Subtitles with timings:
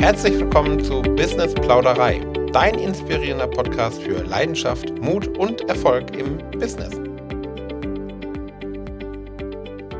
[0.00, 2.20] Herzlich willkommen zu Business Plauderei,
[2.52, 6.98] dein inspirierender Podcast für Leidenschaft, Mut und Erfolg im Business.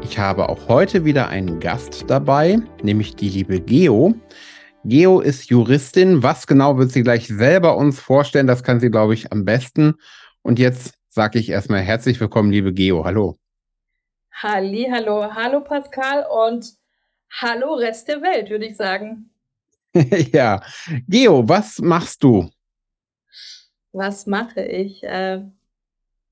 [0.02, 4.14] Ich habe auch heute wieder einen Gast dabei, nämlich die liebe Geo.
[4.84, 6.22] Geo ist Juristin.
[6.22, 8.46] Was genau wird sie gleich selber uns vorstellen?
[8.46, 9.96] Das kann sie, glaube ich, am besten.
[10.40, 13.04] Und jetzt sage ich erstmal herzlich willkommen, liebe Geo.
[13.04, 13.38] Hallo.
[14.40, 16.77] Halli, hallo, hallo Pascal und
[17.30, 19.30] hallo Rest der Welt, würde ich sagen.
[20.32, 20.62] ja,
[21.08, 22.50] Geo, was machst du?
[23.92, 25.02] Was mache ich?
[25.02, 25.42] Äh,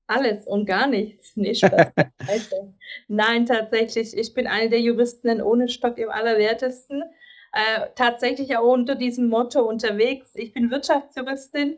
[0.07, 1.35] alles und gar nichts.
[1.35, 1.53] Nee,
[3.07, 7.03] Nein, tatsächlich, ich bin eine der Juristen ohne Stock im Allerwertesten.
[7.51, 10.31] Äh, tatsächlich auch unter diesem Motto unterwegs.
[10.35, 11.77] Ich bin Wirtschaftsjuristin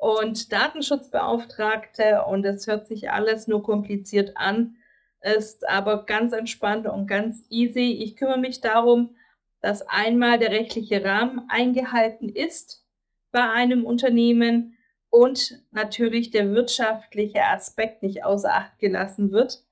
[0.00, 4.76] und Datenschutzbeauftragte und es hört sich alles nur kompliziert an,
[5.20, 7.98] ist aber ganz entspannt und ganz easy.
[8.02, 9.16] Ich kümmere mich darum,
[9.60, 12.84] dass einmal der rechtliche Rahmen eingehalten ist
[13.32, 14.76] bei einem Unternehmen
[15.10, 19.64] und natürlich der wirtschaftliche Aspekt nicht außer Acht gelassen wird.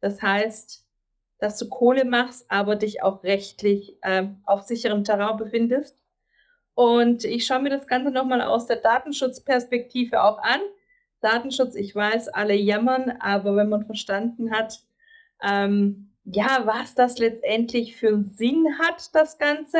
[0.00, 0.86] Das heißt,
[1.38, 5.98] dass du Kohle machst, aber dich auch rechtlich äh, auf sicherem Terrain befindest.
[6.74, 10.60] Und ich schaue mir das Ganze nochmal aus der Datenschutzperspektive auch an.
[11.20, 14.80] Datenschutz, ich weiß, alle jammern, aber wenn man verstanden hat,
[15.42, 19.78] ähm, ja, was das letztendlich für einen Sinn hat, das Ganze,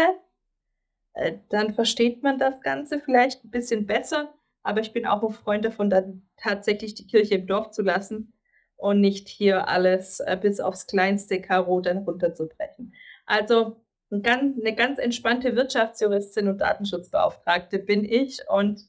[1.14, 4.34] äh, dann versteht man das Ganze vielleicht ein bisschen besser.
[4.62, 8.32] Aber ich bin auch ein Freund davon, dann tatsächlich die Kirche im Dorf zu lassen
[8.76, 12.94] und nicht hier alles äh, bis aufs kleinste Karo dann runterzubrechen.
[13.26, 13.76] Also
[14.10, 18.82] ein ganz, eine ganz entspannte Wirtschaftsjuristin und Datenschutzbeauftragte bin ich und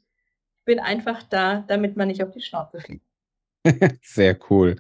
[0.65, 3.05] bin einfach da, damit man nicht auf die Schnauze fliegt.
[4.01, 4.77] Sehr cool.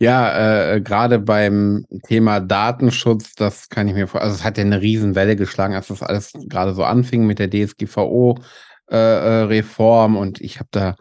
[0.00, 4.64] Ja, äh, gerade beim Thema Datenschutz, das kann ich mir vorstellen, also es hat ja
[4.64, 10.40] eine Riesenwelle geschlagen, als das alles gerade so anfing mit der DSGVO-Reform äh, äh und
[10.40, 10.96] ich habe da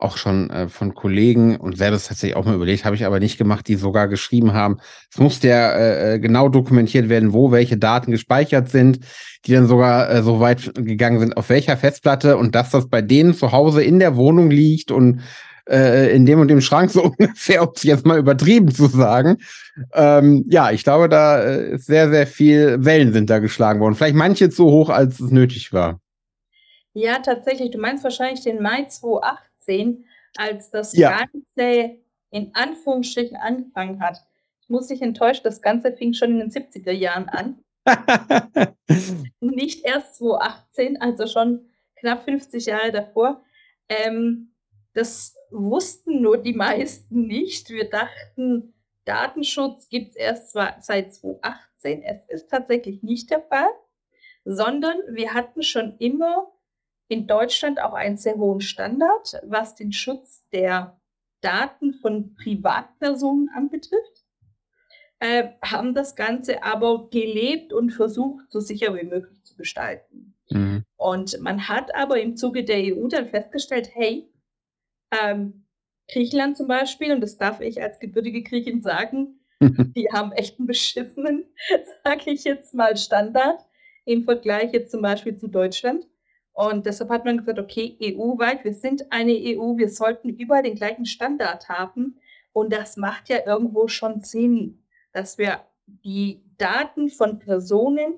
[0.00, 3.38] auch schon äh, von Kollegen und selbst tatsächlich auch mal überlegt, habe ich aber nicht
[3.38, 4.78] gemacht, die sogar geschrieben haben,
[5.10, 9.00] es muss ja äh, äh, genau dokumentiert werden, wo welche Daten gespeichert sind,
[9.44, 13.02] die dann sogar äh, so weit gegangen sind, auf welcher Festplatte und dass das bei
[13.02, 15.20] denen zu Hause in der Wohnung liegt und
[15.70, 19.38] äh, in dem und dem Schrank so ungefähr, um es jetzt mal übertrieben zu sagen.
[19.94, 23.94] Ähm, ja, ich glaube, da äh, ist sehr, sehr viel Wellen sind da geschlagen worden.
[23.94, 26.00] Vielleicht manche zu hoch, als es nötig war.
[26.92, 27.70] Ja, tatsächlich.
[27.70, 30.04] Du meinst wahrscheinlich den Mai 2018,
[30.36, 31.18] als das ja.
[31.18, 31.96] Ganze
[32.30, 34.18] in Anführungsstrichen angefangen hat.
[34.62, 37.58] Ich muss dich enttäuschen, das Ganze fing schon in den 70er Jahren an.
[39.40, 41.66] Nicht erst 2018, also schon
[41.96, 43.42] knapp 50 Jahre davor.
[43.88, 44.52] Ähm,
[44.94, 47.70] das wussten nur die meisten nicht.
[47.70, 48.74] Wir dachten,
[49.04, 52.02] Datenschutz gibt es erst seit 2018.
[52.02, 53.70] Es ist tatsächlich nicht der Fall,
[54.44, 56.52] sondern wir hatten schon immer
[57.08, 61.00] in Deutschland auch einen sehr hohen Standard, was den Schutz der
[61.40, 64.24] Daten von Privatpersonen anbetrifft,
[65.18, 70.34] äh, haben das Ganze aber gelebt und versucht, so sicher wie möglich zu gestalten.
[70.50, 70.84] Mhm.
[70.96, 74.29] Und man hat aber im Zuge der EU dann festgestellt, hey,
[75.10, 75.66] ähm,
[76.10, 80.66] Griechenland zum Beispiel, und das darf ich als gebürtige Griechin sagen, die haben echt einen
[80.66, 81.44] beschissenen,
[82.04, 83.64] sage ich jetzt mal, Standard
[84.04, 86.06] im Vergleich jetzt zum Beispiel zu Deutschland.
[86.52, 90.74] Und deshalb hat man gesagt, okay, EU-weit, wir sind eine EU, wir sollten überall den
[90.74, 92.18] gleichen Standard haben.
[92.52, 94.82] Und das macht ja irgendwo schon Sinn,
[95.12, 98.14] dass wir die Daten von Personen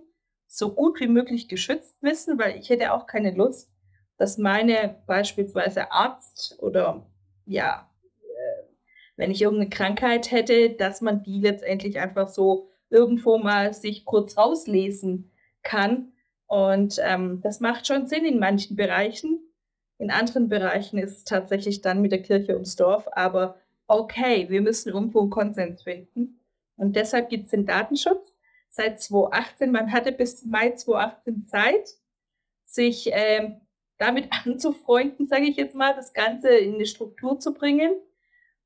[0.47, 3.71] so gut wie möglich geschützt wissen, weil ich hätte auch keine Lust,
[4.16, 7.06] dass meine beispielsweise Arzt oder
[7.46, 7.90] ja,
[8.20, 8.62] äh,
[9.16, 14.36] wenn ich irgendeine Krankheit hätte, dass man die letztendlich einfach so irgendwo mal sich kurz
[14.36, 15.30] rauslesen
[15.62, 16.12] kann.
[16.46, 19.40] Und ähm, das macht schon Sinn in manchen Bereichen.
[19.98, 23.08] In anderen Bereichen ist es tatsächlich dann mit der Kirche ums Dorf.
[23.12, 23.56] Aber
[23.86, 26.40] okay, wir müssen irgendwo einen Konsens finden.
[26.76, 28.34] Und deshalb gibt es den Datenschutz
[28.68, 29.70] seit 2018.
[29.70, 31.96] Man hatte bis Mai 2018 Zeit,
[32.64, 33.62] sich ähm,
[34.02, 37.93] damit anzufreunden, sage ich jetzt mal, das Ganze in eine Struktur zu bringen.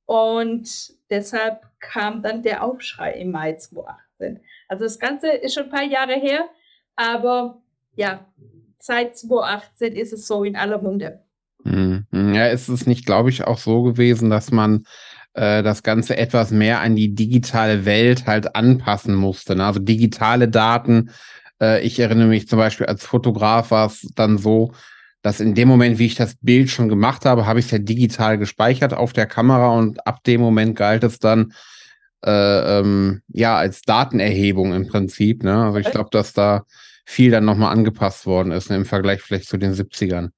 [0.06, 0.69] Und
[1.11, 4.41] deshalb kam dann der Aufschrei im Mai 2018.
[4.69, 6.47] Also das Ganze ist schon ein paar Jahre her,
[6.94, 7.61] aber
[7.97, 8.25] ja,
[8.79, 11.21] seit 2018 ist es so in aller Munde.
[11.65, 12.06] Mhm.
[12.35, 14.85] Ja, ist es nicht, glaube ich, auch so gewesen, dass man
[15.35, 19.56] äh, das Ganze etwas mehr an die digitale Welt halt anpassen musste.
[19.56, 19.65] Ne?
[19.65, 21.11] Also digitale Daten.
[21.61, 24.73] Äh, ich erinnere mich zum Beispiel als Fotograf war es dann so,
[25.26, 27.78] dass in dem Moment, wie ich das Bild schon gemacht habe, habe ich es ja
[27.78, 31.52] digital gespeichert auf der Kamera und ab dem Moment galt es dann,
[32.25, 35.43] äh, ähm, ja, als Datenerhebung im Prinzip.
[35.43, 35.64] Ne?
[35.64, 36.64] Also ich glaube, dass da
[37.05, 40.31] viel dann nochmal angepasst worden ist ne, im Vergleich vielleicht zu den 70ern.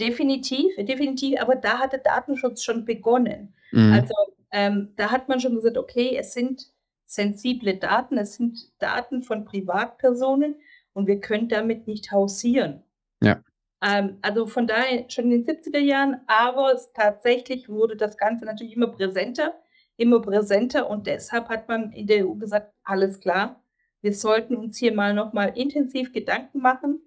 [0.00, 3.54] Definitiv, definitiv, aber da hat der Datenschutz schon begonnen.
[3.70, 3.92] Mhm.
[3.92, 4.14] Also
[4.50, 6.66] ähm, da hat man schon gesagt, okay, es sind
[7.06, 10.56] sensible Daten, es sind Daten von Privatpersonen
[10.92, 12.82] und wir können damit nicht hausieren.
[13.22, 13.40] Ja.
[13.82, 18.76] Ähm, also von daher schon in den 70er Jahren, aber tatsächlich wurde das Ganze natürlich
[18.76, 19.54] immer präsenter,
[19.96, 23.62] immer präsenter und deshalb hat man in der EU gesagt, alles klar,
[24.00, 27.00] wir sollten uns hier mal nochmal intensiv Gedanken machen,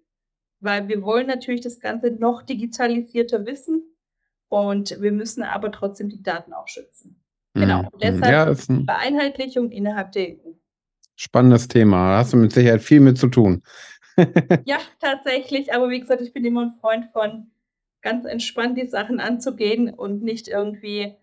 [0.60, 3.84] weil wir wollen natürlich das Ganze noch digitalisierter wissen
[4.50, 7.22] und wir müssen aber trotzdem die Daten auch schützen.
[7.54, 7.88] Genau, Mhm.
[7.88, 8.00] und Mhm.
[8.02, 10.52] deshalb Ja, ist ein Vereinheitlichung innerhalb der EU.
[11.18, 12.12] spannendes Thema.
[12.12, 13.64] Da hast du mit Sicherheit viel mit zu tun.
[14.66, 17.52] Ja, tatsächlich, aber wie gesagt, ich bin immer ein Freund von
[18.02, 21.16] ganz entspannt die Sachen anzugehen und nicht irgendwie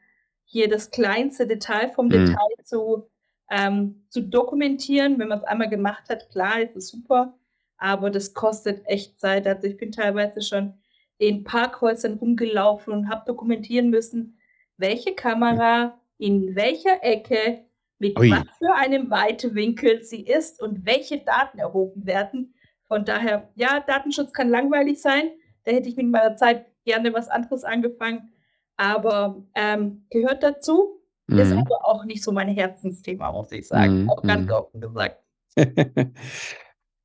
[0.44, 2.10] hier das kleinste Detail vom Mhm.
[2.10, 3.08] Detail zu,
[3.50, 5.18] ähm, zu dokumentieren.
[5.18, 7.34] Wenn man es einmal gemacht hat, klar, ist es super,
[7.78, 9.46] aber das kostet echt Zeit.
[9.46, 10.74] Also ich bin teilweise schon
[11.18, 14.38] in Parkhäusern rumgelaufen und habe dokumentieren müssen,
[14.76, 17.64] welche Kamera in welcher Ecke
[17.98, 18.30] mit Ui.
[18.30, 22.54] was für einem Weitewinkel sie ist und welche Daten erhoben werden.
[22.92, 25.30] Von daher, ja, Datenschutz kann langweilig sein.
[25.64, 28.30] Da hätte ich mit meiner Zeit gerne was anderes angefangen.
[28.76, 31.60] Aber ähm, gehört dazu, ist Mhm.
[31.60, 34.02] aber auch nicht so mein Herzensthema, muss ich sagen.
[34.02, 34.10] Mhm.
[34.10, 34.50] Auch ganz Mhm.
[34.52, 35.16] offen gesagt.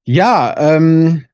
[0.04, 1.25] Ja, ähm,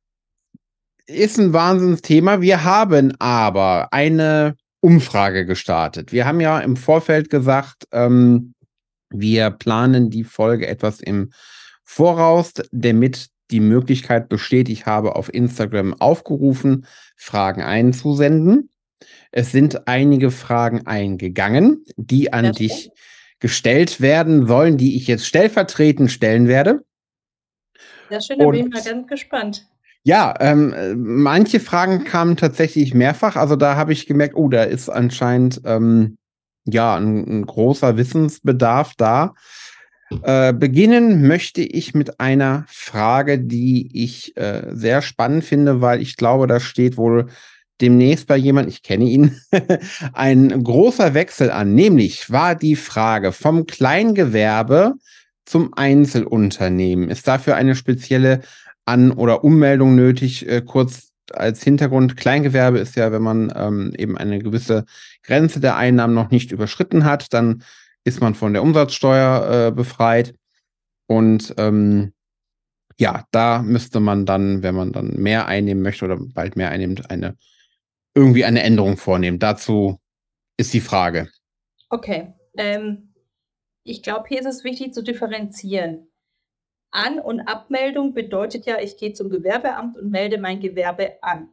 [1.08, 2.42] ist ein Wahnsinnsthema.
[2.42, 6.12] Wir haben aber eine Umfrage gestartet.
[6.12, 8.54] Wir haben ja im Vorfeld gesagt, ähm,
[9.10, 11.32] wir planen die Folge etwas im
[11.84, 16.86] Voraus, damit die Möglichkeit besteht, ich habe auf Instagram aufgerufen,
[17.16, 18.70] Fragen einzusenden.
[19.32, 22.92] Es sind einige Fragen eingegangen, die an Sehr dich
[23.40, 26.84] gestellt werden sollen, die ich jetzt stellvertretend stellen werde.
[28.10, 29.68] Sehr schön, da bin ich mal ganz gespannt.
[30.04, 33.36] Ja, ähm, äh, manche Fragen kamen tatsächlich mehrfach.
[33.36, 36.18] Also da habe ich gemerkt, oh, da ist anscheinend ähm,
[36.66, 39.34] ja ein, ein großer Wissensbedarf da.
[40.24, 46.18] Äh, beginnen möchte ich mit einer Frage, die ich äh, sehr spannend finde, weil ich
[46.18, 47.27] glaube, da steht wohl
[47.81, 49.39] demnächst bei jemand, ich kenne ihn,
[50.13, 51.74] ein großer Wechsel an.
[51.74, 54.94] Nämlich war die Frage vom Kleingewerbe
[55.45, 57.09] zum Einzelunternehmen.
[57.09, 58.42] Ist dafür eine spezielle
[58.86, 60.48] An- oder Ummeldung nötig?
[60.48, 64.86] Äh, kurz als Hintergrund, Kleingewerbe ist ja, wenn man ähm, eben eine gewisse
[65.24, 67.63] Grenze der Einnahmen noch nicht überschritten hat, dann
[68.04, 70.36] ist man von der Umsatzsteuer äh, befreit.
[71.08, 72.14] Und ähm,
[72.98, 77.10] ja, da müsste man dann, wenn man dann mehr einnehmen möchte oder bald mehr einnimmt,
[77.10, 77.38] eine
[78.16, 79.40] irgendwie eine Änderung vornehmen.
[79.40, 80.00] Dazu
[80.58, 81.30] ist die Frage.
[81.90, 82.34] Okay.
[82.58, 83.14] Ähm,
[83.84, 86.08] ich glaube, hier ist es wichtig zu differenzieren.
[86.92, 91.50] An- und Abmeldung bedeutet ja, ich gehe zum Gewerbeamt und melde mein Gewerbe an.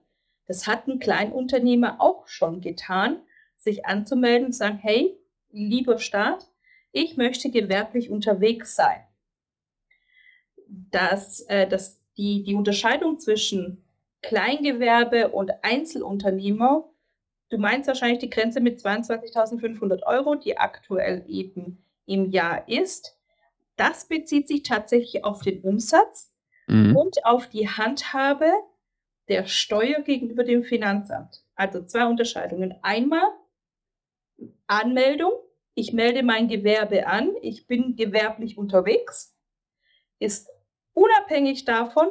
[0.47, 3.23] Das hat ein Kleinunternehmer auch schon getan,
[3.57, 5.17] sich anzumelden und sagen, hey,
[5.51, 6.49] lieber Staat,
[6.93, 9.01] ich möchte gewerblich unterwegs sein.
[10.67, 13.85] Dass, äh, dass die, die Unterscheidung zwischen
[14.23, 16.89] Kleingewerbe und Einzelunternehmer,
[17.49, 23.17] du meinst wahrscheinlich die Grenze mit 22.500 Euro, die aktuell eben im Jahr ist.
[23.77, 26.31] Das bezieht sich tatsächlich auf den Umsatz
[26.71, 26.95] Mhm.
[26.97, 28.53] und auf die Handhabe
[29.29, 31.43] der Steuer gegenüber dem Finanzamt.
[31.57, 32.75] Also zwei Unterscheidungen.
[32.83, 33.25] Einmal
[34.71, 35.33] Anmeldung.
[35.75, 37.35] Ich melde mein Gewerbe an.
[37.43, 39.37] Ich bin gewerblich unterwegs.
[40.19, 40.49] Ist
[40.93, 42.09] unabhängig davon,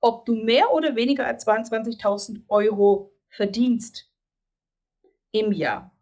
[0.00, 4.10] ob du mehr oder weniger als 22.000 Euro verdienst
[5.30, 5.96] im Jahr.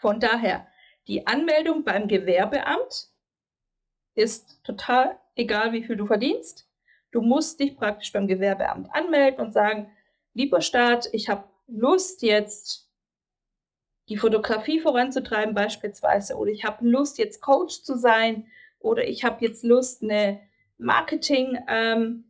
[0.00, 0.66] Von daher,
[1.06, 3.08] die Anmeldung beim Gewerbeamt
[4.14, 6.68] ist total egal, wie viel du verdienst.
[7.10, 9.90] Du musst dich praktisch beim Gewerbeamt anmelden und sagen,
[10.32, 12.87] lieber Staat, ich habe Lust jetzt
[14.08, 18.46] die Fotografie voranzutreiben beispielsweise oder ich habe Lust jetzt Coach zu sein
[18.78, 20.40] oder ich habe jetzt Lust eine
[20.78, 22.24] Marketing ähm,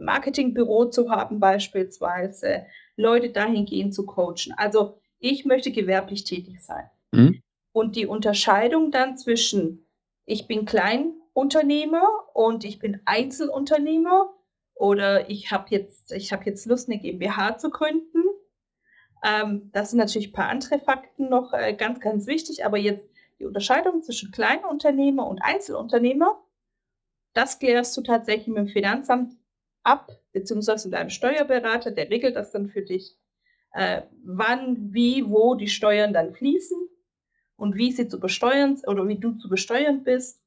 [0.00, 2.66] Marketingbüro zu haben beispielsweise,
[2.96, 4.52] Leute dahingehend zu coachen.
[4.56, 6.90] Also ich möchte gewerblich tätig sein.
[7.12, 7.40] Mhm.
[7.72, 9.86] Und die Unterscheidung dann zwischen
[10.26, 14.32] ich bin Kleinunternehmer und ich bin Einzelunternehmer
[14.74, 18.22] oder ich habe jetzt, ich habe jetzt Lust, eine GmbH zu gründen.
[19.24, 23.08] Ähm, das sind natürlich ein paar andere Fakten noch äh, ganz, ganz wichtig, aber jetzt
[23.40, 26.40] die Unterscheidung zwischen Kleinunternehmer und Einzelunternehmer,
[27.34, 29.34] das klärst du tatsächlich mit dem Finanzamt
[29.82, 33.18] ab, beziehungsweise mit einem Steuerberater, der regelt das dann für dich,
[33.72, 36.78] äh, wann, wie, wo die Steuern dann fließen.
[37.56, 40.42] und wie sie zu besteuern oder wie du zu besteuern bist.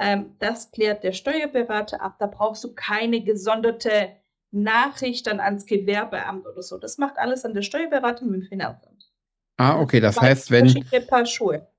[0.00, 2.16] Ähm, das klärt der Steuerberater ab.
[2.18, 4.16] Da brauchst du keine gesonderte
[4.50, 6.78] Nachricht dann ans Gewerbeamt oder so.
[6.78, 8.98] Das macht alles an der Steuerberater mit dem Finanzamt.
[9.60, 10.84] Ah, okay, das heißt, wenn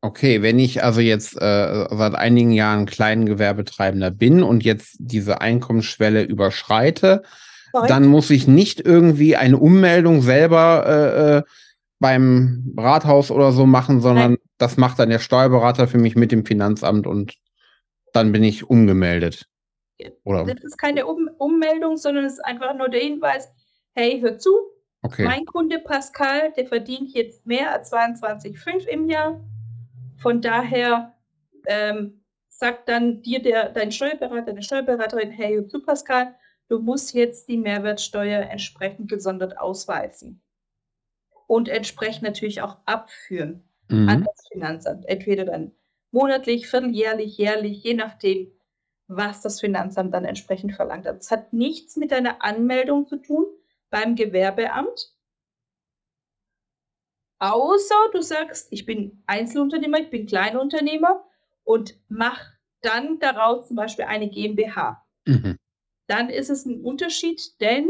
[0.01, 6.23] okay, wenn ich also jetzt äh, seit einigen Jahren Kleingewerbetreibender bin und jetzt diese Einkommensschwelle
[6.23, 7.23] überschreite,
[7.87, 11.43] dann muss ich nicht irgendwie eine Ummeldung selber äh, äh
[12.01, 14.39] beim Rathaus oder so machen, sondern Nein.
[14.57, 17.35] das macht dann der Steuerberater für mich mit dem Finanzamt und
[18.13, 19.48] dann bin ich umgemeldet.
[20.23, 20.45] Oder?
[20.45, 23.51] Das ist keine um Ummeldung, sondern es ist einfach nur der Hinweis,
[23.93, 24.51] hey, hör zu,
[25.01, 25.25] okay.
[25.25, 29.43] mein Kunde Pascal, der verdient jetzt mehr als 22,5 im Jahr.
[30.17, 31.15] Von daher
[31.67, 36.35] ähm, sagt dann dir der, dein Steuerberater, deine Steuerberaterin, hey, hör zu, Pascal,
[36.67, 40.41] du musst jetzt die Mehrwertsteuer entsprechend gesondert ausweisen
[41.47, 44.07] und entsprechend natürlich auch abführen mhm.
[44.07, 45.05] an das Finanzamt.
[45.07, 45.71] Entweder dann
[46.11, 48.51] monatlich, vierteljährlich, jährlich, je nachdem,
[49.09, 51.17] was das Finanzamt dann entsprechend verlangt hat.
[51.17, 53.45] Das hat nichts mit deiner Anmeldung zu tun
[53.89, 55.15] beim Gewerbeamt.
[57.39, 61.25] Außer du sagst, ich bin Einzelunternehmer, ich bin Kleinunternehmer
[61.63, 62.39] und mach
[62.81, 65.03] dann daraus zum Beispiel eine GmbH.
[65.25, 65.57] Mhm.
[66.07, 67.89] Dann ist es ein Unterschied, denn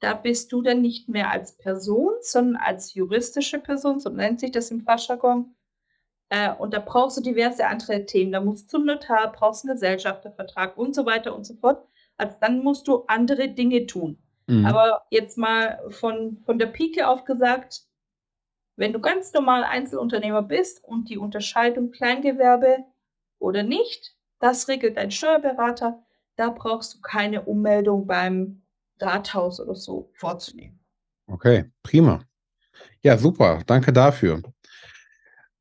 [0.00, 4.52] da bist du dann nicht mehr als Person, sondern als juristische Person, so nennt sich
[4.52, 5.54] das im Fachjargon.
[6.30, 8.32] Äh, und da brauchst du diverse andere Themen.
[8.32, 11.86] Da musst du zum Notar, brauchst einen Gesellschaftervertrag und so weiter und so fort.
[12.16, 14.18] Also dann musst du andere Dinge tun.
[14.46, 14.66] Mhm.
[14.66, 17.82] Aber jetzt mal von, von der Pike auf gesagt,
[18.76, 22.84] wenn du ganz normal Einzelunternehmer bist und die Unterscheidung Kleingewerbe
[23.38, 26.02] oder nicht, das regelt dein Steuerberater.
[26.36, 28.62] Da brauchst du keine Ummeldung beim
[29.00, 30.78] Rathaus oder so vorzunehmen.
[31.26, 32.20] Okay, prima.
[33.02, 33.62] Ja, super.
[33.66, 34.42] Danke dafür.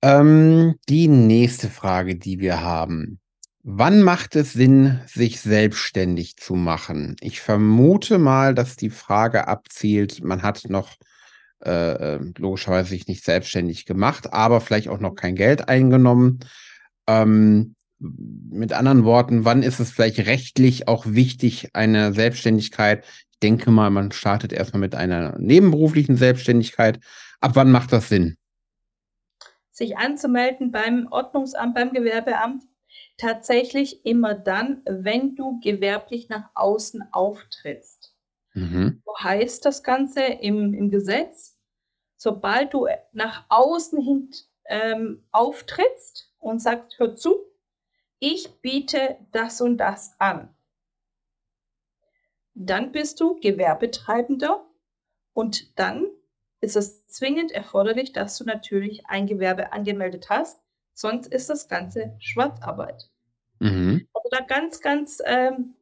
[0.02, 3.20] Ähm, die nächste Frage, die wir haben.
[3.64, 7.16] Wann macht es Sinn, sich selbstständig zu machen?
[7.20, 10.96] Ich vermute mal, dass die Frage abzielt, man hat noch
[11.66, 16.40] äh, äh logischerweise sich nicht selbstständig gemacht, aber vielleicht auch noch kein Geld eingenommen.
[17.08, 23.04] Ähm, mit anderen Worten, wann ist es vielleicht rechtlich auch wichtig, eine Selbstständigkeit
[23.44, 27.00] denke mal, man startet erstmal mit einer nebenberuflichen Selbstständigkeit.
[27.40, 28.38] Ab wann macht das Sinn?
[29.78, 32.64] Sich anzumelden beim Ordnungsamt, beim Gewerbeamt,
[33.18, 38.16] tatsächlich immer dann, wenn du gewerblich nach außen auftrittst.
[38.54, 39.04] Mhm.
[39.06, 41.60] So heißt das Ganze im, im Gesetz,
[42.16, 44.32] sobald du nach außen hin
[44.66, 47.36] ähm, auftrittst und sagst, hör zu,
[48.18, 50.58] ich biete das und das an
[52.58, 54.66] dann bist du Gewerbetreibender
[55.34, 56.08] und dann
[56.62, 60.60] ist es zwingend erforderlich, dass du natürlich ein Gewerbe angemeldet hast,
[60.94, 63.10] sonst ist das Ganze Schwarzarbeit.
[63.60, 64.08] Mhm.
[64.14, 65.76] Also da ganz, ganz ähm,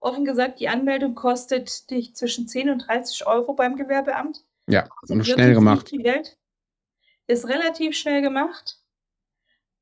[0.00, 4.44] offen gesagt, die Anmeldung kostet dich zwischen 10 und 30 Euro beim Gewerbeamt.
[4.66, 5.90] Ja, also schnell gemacht.
[5.90, 6.38] Geld.
[7.26, 8.78] Ist relativ schnell gemacht.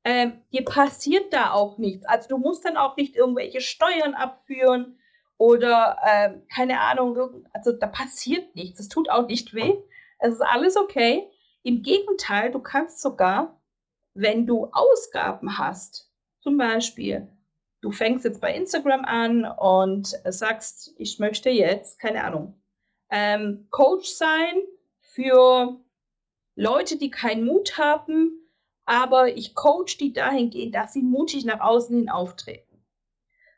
[0.05, 2.05] Ähm, dir passiert da auch nichts.
[2.05, 4.97] Also du musst dann auch nicht irgendwelche Steuern abführen
[5.37, 9.75] oder äh, keine Ahnung, also da passiert nichts, es tut auch nicht weh,
[10.23, 11.29] es ist alles okay.
[11.63, 13.61] Im Gegenteil, du kannst sogar,
[14.13, 17.27] wenn du Ausgaben hast, zum Beispiel,
[17.81, 22.61] du fängst jetzt bei Instagram an und sagst, ich möchte jetzt, keine Ahnung,
[23.09, 24.61] ähm, Coach sein
[25.01, 25.79] für
[26.55, 28.49] Leute, die keinen Mut haben,
[28.85, 32.85] aber ich coach die dahingehend, dass sie mutig nach außen hin auftreten.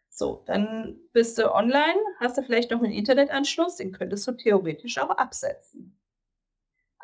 [0.10, 4.98] So, dann bist du online, hast du vielleicht noch einen Internetanschluss, den könntest du theoretisch
[4.98, 6.00] auch absetzen.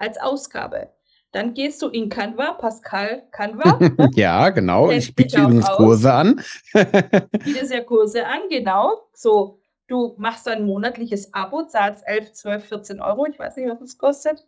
[0.01, 0.89] Als Ausgabe.
[1.31, 3.77] Dann gehst du in Canva, Pascal Canva.
[4.15, 4.89] Ja, genau.
[4.89, 6.41] Ich biete übrigens Kurse an.
[6.73, 8.97] biete ja Kurse an, genau.
[9.13, 13.27] So, du machst ein monatliches Abo, zahlst 11, 12, 14 Euro.
[13.27, 14.47] Ich weiß nicht, was es kostet.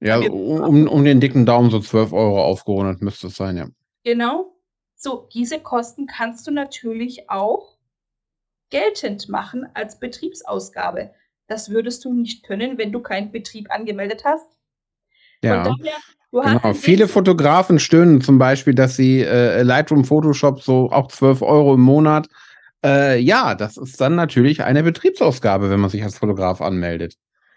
[0.00, 3.66] Ja, um, um den dicken Daumen so 12 Euro aufgerundet müsste es sein, ja.
[4.02, 4.54] Genau.
[4.96, 7.76] So, diese Kosten kannst du natürlich auch
[8.70, 11.10] geltend machen als Betriebsausgabe.
[11.48, 14.59] Das würdest du nicht können, wenn du keinen Betrieb angemeldet hast.
[15.42, 15.64] Ja.
[15.64, 16.74] Daher, genau.
[16.74, 21.80] Viele Fotografen stöhnen zum Beispiel, dass sie äh, Lightroom Photoshop so auch 12 Euro im
[21.80, 22.28] Monat.
[22.84, 27.16] Äh, ja, das ist dann natürlich eine Betriebsausgabe, wenn man sich als Fotograf anmeldet.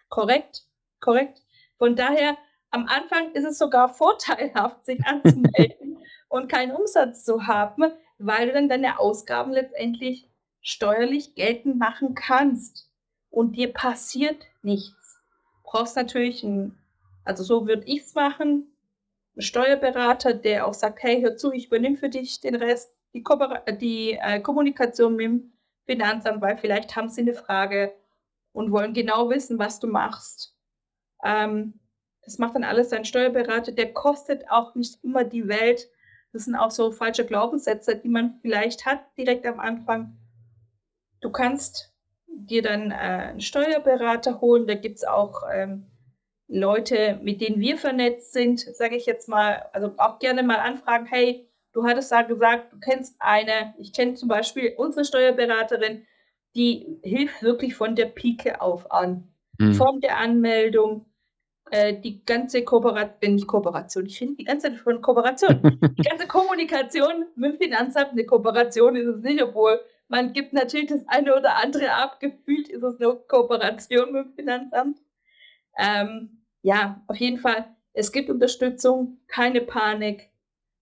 [0.10, 0.64] Korrekt,
[1.00, 1.42] korrekt.
[1.78, 2.38] Von daher,
[2.72, 5.98] am Anfang ist es sogar vorteilhaft, sich anzumelden
[6.28, 7.84] und keinen Umsatz zu haben,
[8.18, 10.28] weil du dann deine Ausgaben letztendlich
[10.62, 12.90] steuerlich geltend machen kannst
[13.30, 15.22] und dir passiert nichts.
[15.64, 16.78] Du brauchst natürlich ein,
[17.24, 18.74] also so würde ich es machen,
[19.38, 23.64] Steuerberater, der auch sagt, hey, hör zu, ich übernehme für dich den Rest, die, Kooper
[23.72, 25.54] die äh, Kommunikation mit dem
[25.86, 27.94] Finanzamt, weil vielleicht haben sie eine Frage
[28.52, 30.56] und wollen genau wissen, was du machst.
[31.24, 31.80] Ähm,
[32.26, 33.72] das macht dann alles dein Steuerberater.
[33.72, 35.90] Der kostet auch nicht immer die Welt.
[36.32, 40.18] Das sind auch so falsche Glaubenssätze, die man vielleicht hat direkt am Anfang.
[41.22, 41.94] Du kannst
[42.28, 44.68] dir dann äh, einen Steuerberater holen.
[44.68, 45.86] Da gibt es auch ähm,
[46.48, 51.06] Leute, mit denen wir vernetzt sind, sage ich jetzt mal, also auch gerne mal anfragen,
[51.06, 56.06] hey, du hattest da gesagt, du kennst eine, ich kenne zum Beispiel unsere Steuerberaterin,
[56.56, 59.28] die hilft wirklich von der Pike auf an.
[59.58, 59.74] Mhm.
[59.74, 61.06] Form der Anmeldung,
[61.72, 65.62] äh, die ganze Kooperation, nicht Kooperation, ich finde die ganze Zeit von Kooperation,
[65.98, 70.90] die ganze Kommunikation mit dem Finanzamt, eine Kooperation ist es nicht, obwohl man gibt natürlich
[70.90, 75.00] das eine oder andere ab, gefühlt ist es eine Kooperation mit dem Finanzamt.
[75.78, 80.30] Ähm, ja, auf jeden Fall, es gibt Unterstützung, keine Panik.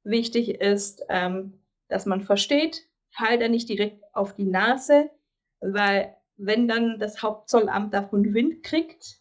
[0.04, 5.10] Wichtig ist, ähm, dass man versteht, fall da nicht direkt auf die Nase,
[5.60, 9.20] weil wenn dann das Hauptzollamt davon Wind kriegt,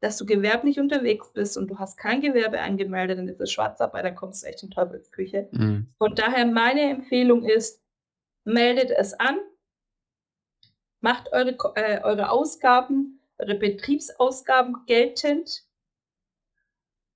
[0.00, 4.04] dass du gewerblich unterwegs bist und du hast kein Gewerbe angemeldet, dann ist es Schwarzarbeit,
[4.04, 5.48] dann kommst du echt in Teufelsküche.
[5.52, 5.88] Mhm.
[5.98, 7.82] Von daher meine Empfehlung ist,
[8.44, 9.38] meldet es an,
[11.00, 15.64] macht eure, äh, eure Ausgaben, Betriebsausgaben geltend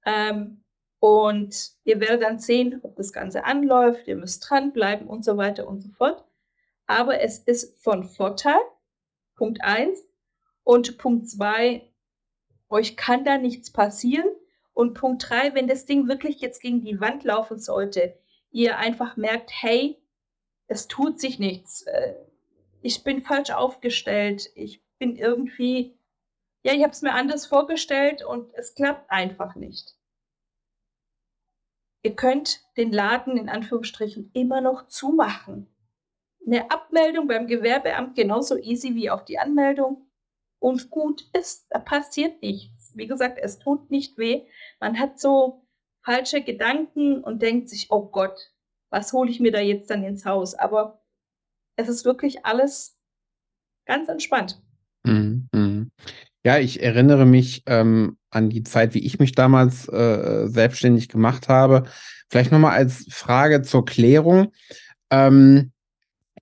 [0.05, 0.63] ähm,
[1.01, 5.69] und ihr werdet dann sehen, ob das Ganze anläuft, ihr müsst dranbleiben und so weiter
[5.69, 6.25] und so fort.
[6.87, 8.61] Aber es ist von Vorteil,
[9.37, 9.99] Punkt 1.
[10.63, 11.83] Und Punkt 2,
[12.71, 14.29] euch kann da nichts passieren.
[14.73, 18.19] Und Punkt 3, wenn das Ding wirklich jetzt gegen die Wand laufen sollte,
[18.51, 20.03] ihr einfach merkt, hey,
[20.67, 21.83] es tut sich nichts.
[21.83, 22.15] Äh,
[22.81, 24.51] ich bin falsch aufgestellt.
[24.55, 25.99] Ich bin irgendwie,
[26.65, 29.95] ja, ich habe es mir anders vorgestellt und es klappt einfach nicht.
[32.03, 35.69] Ihr könnt den Laden in Anführungsstrichen immer noch zumachen.
[36.47, 40.11] Eine Abmeldung beim Gewerbeamt genauso easy wie auch die Anmeldung.
[40.59, 42.93] Und gut ist, da passiert nichts.
[42.95, 44.47] Wie gesagt, es tut nicht weh.
[44.81, 45.67] Man hat so
[46.03, 48.53] falsche Gedanken und denkt sich, oh Gott,
[48.91, 50.55] was hole ich mir da jetzt dann ins Haus?
[50.55, 51.03] Aber
[51.77, 52.99] es ist wirklich alles
[53.87, 54.63] ganz entspannt.
[55.05, 55.49] Mhm.
[56.45, 61.49] Ja, ich erinnere mich ähm, an die Zeit, wie ich mich damals äh, selbstständig gemacht
[61.49, 61.85] habe.
[62.29, 64.53] Vielleicht nochmal als Frage zur Klärung.
[65.11, 65.73] Ähm,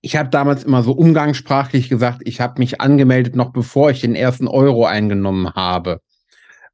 [0.01, 4.15] ich habe damals immer so umgangssprachlich gesagt, ich habe mich angemeldet, noch bevor ich den
[4.15, 6.01] ersten Euro eingenommen habe,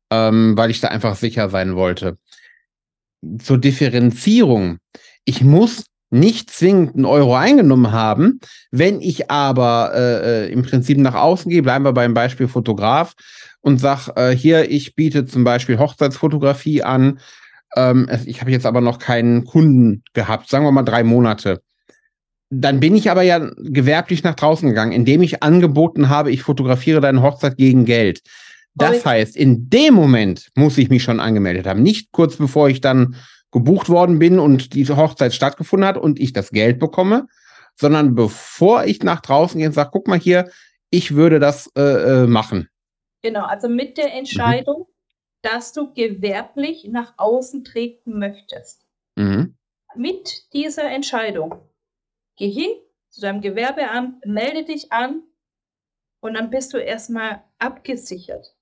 [0.10, 2.18] ähm, weil ich da einfach sicher sein wollte.
[3.38, 4.80] Zur Differenzierung.
[5.24, 8.40] Ich muss nicht zwingend einen Euro eingenommen haben.
[8.72, 13.14] Wenn ich aber äh, äh, im Prinzip nach außen gehe, bleiben wir beim Beispiel Fotograf
[13.62, 17.20] und sag äh, hier, ich biete zum Beispiel Hochzeitsfotografie an.
[17.76, 21.62] Ähm, ich habe jetzt aber noch keinen Kunden gehabt, sagen wir mal drei Monate.
[22.50, 27.00] Dann bin ich aber ja gewerblich nach draußen gegangen, indem ich angeboten habe, ich fotografiere
[27.00, 28.22] deine Hochzeit gegen Geld.
[28.76, 32.82] Das heißt, in dem Moment muss ich mich schon angemeldet haben, nicht kurz bevor ich
[32.82, 33.16] dann
[33.52, 37.28] gebucht worden bin und diese Hochzeit stattgefunden hat und ich das Geld bekomme,
[37.76, 40.52] sondern bevor ich nach draußen gehe und sage, guck mal hier,
[40.92, 42.70] ich würde das äh, äh machen.
[43.22, 44.94] Genau, also mit der Entscheidung, mhm.
[45.42, 48.86] dass du gewerblich nach außen treten möchtest.
[49.16, 49.56] Mhm.
[49.96, 51.56] Mit dieser Entscheidung,
[52.38, 52.72] geh hin
[53.10, 55.24] zu deinem Gewerbeamt, melde dich an
[56.22, 58.56] und dann bist du erstmal abgesichert.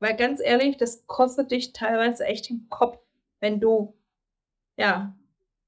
[0.00, 2.98] Weil ganz ehrlich, das kostet dich teilweise echt den Kopf,
[3.40, 3.94] wenn du
[4.76, 5.14] ja,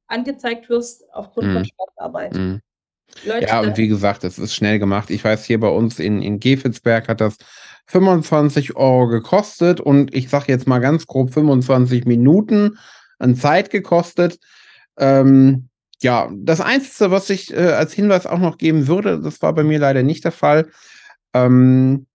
[0.09, 1.67] angezeigt wirst aufgrund von Mhm.
[1.67, 2.35] Schwarzarbeit.
[2.35, 2.61] Mhm.
[3.25, 5.11] Leute, Ja, und wie gesagt, es ist schnell gemacht.
[5.11, 7.37] Ich weiß, hier bei uns in in Gevelsberg hat das
[7.87, 12.79] 25 Euro gekostet und ich sage jetzt mal ganz grob 25 Minuten
[13.19, 14.39] an Zeit gekostet.
[14.99, 15.69] Ähm,
[16.03, 19.63] ja, das Einzige, was ich, äh, als Hinweis auch noch geben würde, das war bei
[19.63, 20.69] mir leider nicht der Fall,
[21.33, 22.07] ähm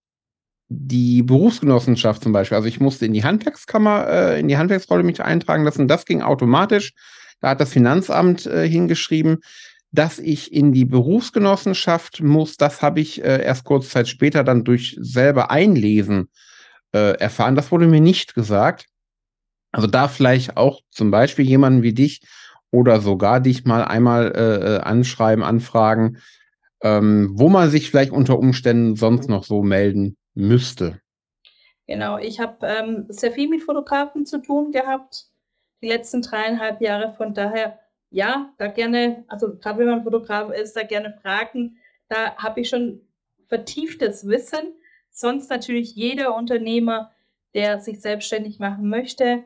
[0.73, 2.55] die Berufsgenossenschaft zum Beispiel.
[2.55, 5.89] Also ich musste in die Handwerkskammer, äh, in die Handwerksrolle mich eintragen lassen.
[5.89, 6.93] Das ging automatisch.
[7.41, 9.39] Da hat das Finanzamt äh, hingeschrieben,
[9.91, 12.55] dass ich in die Berufsgenossenschaft muss.
[12.55, 16.29] Das habe ich äh, erst kurz Zeit später dann durch selber einlesen
[16.93, 17.55] äh, erfahren.
[17.55, 18.85] Das wurde mir nicht gesagt.
[19.73, 22.21] Also da vielleicht auch zum Beispiel jemanden wie dich
[22.71, 26.19] oder sogar dich mal einmal äh, äh, anschreiben, anfragen,
[26.81, 31.01] ähm, wo man sich vielleicht unter Umständen sonst noch so melden müsste.
[31.87, 35.25] Genau, ich habe ähm, sehr viel mit Fotografen zu tun gehabt,
[35.81, 37.13] die letzten dreieinhalb Jahre.
[37.13, 41.77] Von daher, ja, da gerne, also gerade wenn man Fotograf ist, da gerne fragen.
[42.07, 43.01] Da habe ich schon
[43.47, 44.73] vertieftes Wissen.
[45.09, 47.11] Sonst natürlich jeder Unternehmer,
[47.53, 49.43] der sich selbstständig machen möchte,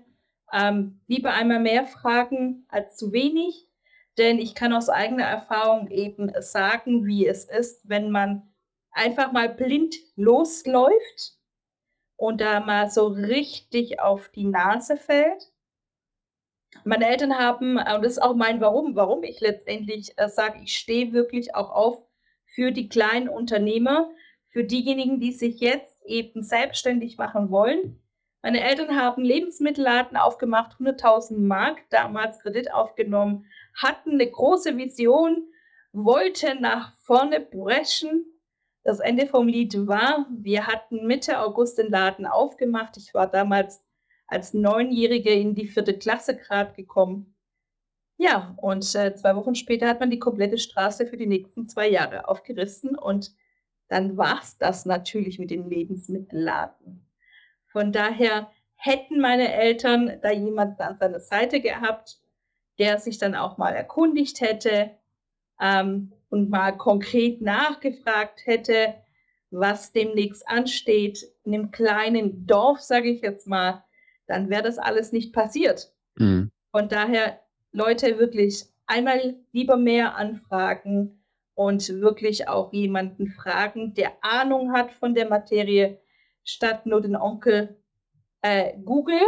[0.53, 3.67] ähm, lieber einmal mehr fragen als zu wenig,
[4.17, 8.43] denn ich kann aus eigener Erfahrung eben sagen, wie es ist, wenn man
[8.95, 11.37] einfach mal blind losläuft
[12.15, 15.51] und da mal so richtig auf die Nase fällt.
[16.83, 20.75] Meine Eltern haben, und das ist auch mein Warum, warum ich letztendlich äh, sage, ich
[20.75, 22.05] stehe wirklich auch auf
[22.45, 24.09] für die kleinen Unternehmer,
[24.49, 28.01] für diejenigen, die sich jetzt eben selbstständig machen wollen.
[28.41, 35.49] Meine Eltern haben Lebensmittelladen aufgemacht, 100.000 Mark, damals Kredit aufgenommen, hatten eine große Vision,
[35.91, 38.25] wollten nach vorne brechen
[38.85, 42.97] das Ende vom Lied war, wir hatten Mitte August den Laden aufgemacht.
[42.97, 43.83] Ich war damals
[44.27, 47.35] als Neunjährige in die vierte Klasse gerade gekommen.
[48.17, 51.89] Ja, und äh, zwei Wochen später hat man die komplette Straße für die nächsten zwei
[51.89, 53.35] Jahre aufgerissen und
[53.87, 57.07] dann war es das natürlich mit den Lebensmittelladen.
[57.65, 62.19] Von daher hätten meine Eltern da jemanden an seiner Seite gehabt,
[62.77, 64.91] der sich dann auch mal erkundigt hätte,
[65.59, 68.95] ähm, und mal konkret nachgefragt hätte,
[69.51, 73.83] was demnächst ansteht in einem kleinen Dorf, sage ich jetzt mal,
[74.27, 75.93] dann wäre das alles nicht passiert.
[76.15, 76.51] Mhm.
[76.71, 77.39] Von daher,
[77.71, 85.13] Leute, wirklich einmal lieber mehr anfragen und wirklich auch jemanden fragen, der Ahnung hat von
[85.13, 85.99] der Materie,
[86.43, 87.77] statt nur den Onkel
[88.41, 89.21] äh, Google,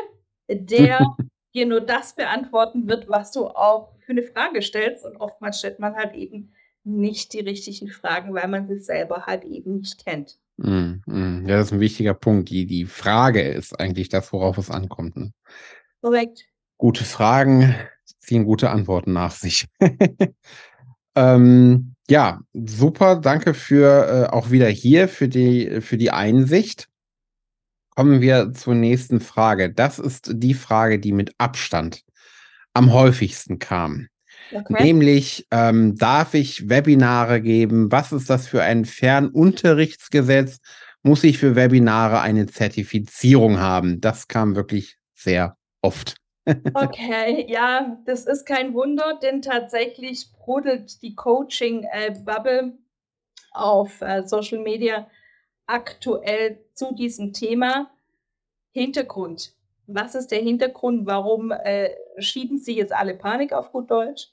[0.49, 1.15] der
[1.53, 5.05] dir nur das beantworten wird, was du auch für eine Frage stellst.
[5.05, 6.53] Und oftmals stellt man halt eben
[6.88, 10.38] nicht die richtigen Fragen, weil man sich selber halt eben nicht kennt.
[10.58, 11.45] Mm, mm.
[11.47, 12.50] Ja, das ist ein wichtiger Punkt.
[12.50, 15.15] Die, die Frage ist eigentlich das, worauf es ankommt.
[15.17, 15.32] Ne?
[16.02, 16.45] Korrekt.
[16.78, 17.76] Gute Fragen
[18.17, 19.67] ziehen gute Antworten nach sich.
[21.15, 23.17] ähm, ja, super.
[23.17, 26.88] Danke für äh, auch wieder hier für die, für die Einsicht.
[27.95, 29.73] Kommen wir zur nächsten Frage.
[29.73, 32.04] Das ist die Frage, die mit Abstand
[32.73, 34.08] am häufigsten kam.
[34.51, 34.83] Okay.
[34.83, 37.91] Nämlich, ähm, darf ich Webinare geben?
[37.91, 40.60] Was ist das für ein Fernunterrichtsgesetz?
[41.03, 44.01] Muss ich für Webinare eine Zertifizierung haben?
[44.01, 46.15] Das kam wirklich sehr oft.
[46.73, 52.77] Okay, ja, das ist kein Wunder, denn tatsächlich brodelt die Coaching-Bubble
[53.51, 55.10] auf äh, Social Media
[55.65, 57.91] aktuell zu diesem Thema.
[58.71, 59.53] Hintergrund.
[59.88, 61.07] Was ist der Hintergrund?
[61.07, 64.29] Warum äh, schieben Sie jetzt alle Panik auf gut Deutsch?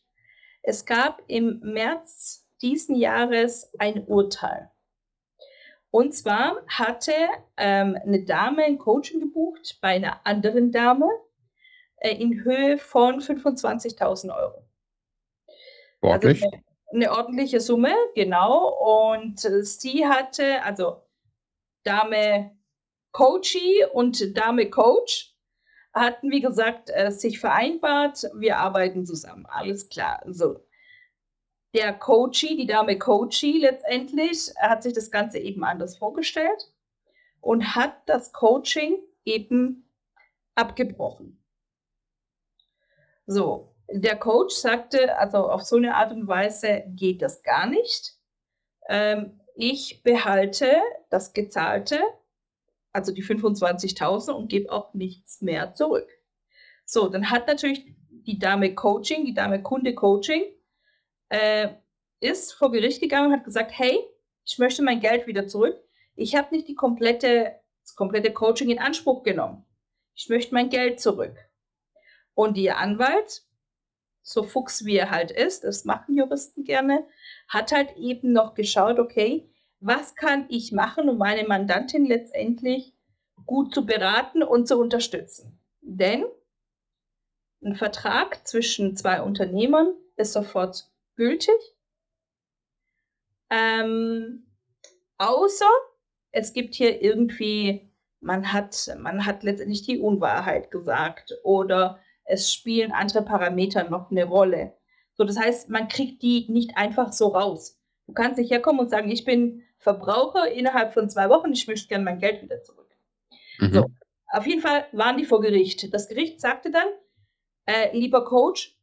[0.67, 4.71] Es gab im März diesen Jahres ein Urteil.
[5.91, 7.13] Und zwar hatte
[7.59, 11.09] ähm, eine Dame ein Coaching gebucht bei einer anderen Dame
[11.99, 14.67] äh, in Höhe von 25.000 Euro.
[16.01, 16.43] Ordentlich.
[16.43, 19.13] Also eine, eine, ordentliche Summe, genau.
[19.13, 21.03] Und äh, sie hatte, also
[21.85, 22.57] Dame
[23.13, 25.34] Coachie und Dame Coach
[25.95, 29.47] hatten, wie gesagt, äh, sich vereinbart, wir arbeiten zusammen.
[29.47, 30.23] Alles klar.
[30.27, 30.61] So.
[31.75, 36.73] Der Coachie, die Dame Coachie letztendlich, hat sich das Ganze eben anders vorgestellt
[37.41, 39.89] und hat das Coaching eben
[40.55, 41.43] abgebrochen.
[43.27, 48.19] So, der Coach sagte, also auf so eine Art und Weise geht das gar nicht.
[48.89, 52.01] Ähm, ich behalte das Gezahlte
[52.95, 56.09] also die 25.000 und gebe auch nichts mehr zurück.
[56.87, 60.45] So, dann hat natürlich die Dame Coaching, die Dame Kunde Coaching,
[61.29, 61.71] äh,
[62.21, 63.99] ist vor Gericht gegangen und hat gesagt, hey,
[64.47, 65.77] ich möchte mein Geld wieder zurück.
[66.15, 69.65] Ich habe nicht die komplette, das komplette Coaching in Anspruch genommen.
[70.15, 71.37] Ich möchte mein Geld zurück.
[72.35, 73.43] Und ihr Anwalt,
[74.23, 77.07] so fuchs wie er halt ist, das machen Juristen gerne,
[77.49, 79.51] hat halt eben noch geschaut, okay,
[79.85, 82.95] was kann ich machen, um meine Mandantin letztendlich
[83.45, 85.59] gut zu beraten und zu unterstützen.
[85.83, 86.25] Denn
[87.63, 91.55] ein Vertrag zwischen zwei Unternehmern ist sofort gültig,
[93.51, 94.47] ähm,
[95.19, 95.71] außer
[96.31, 102.91] es gibt hier irgendwie, man hat, man hat letztendlich die Unwahrheit gesagt oder es spielen
[102.91, 104.73] andere Parameter noch eine Rolle.
[105.13, 107.79] So, das heißt, man kriegt die nicht einfach so raus.
[108.07, 111.89] Du kannst nicht herkommen und sagen, ich bin Verbraucher innerhalb von zwei Wochen, ich möchte
[111.89, 112.89] gerne mein Geld wieder zurück.
[113.59, 113.75] Mhm.
[113.75, 113.87] So,
[114.33, 115.93] auf jeden Fall waren die vor Gericht.
[115.93, 116.89] Das Gericht sagte dann,
[117.67, 118.79] äh, lieber Coach,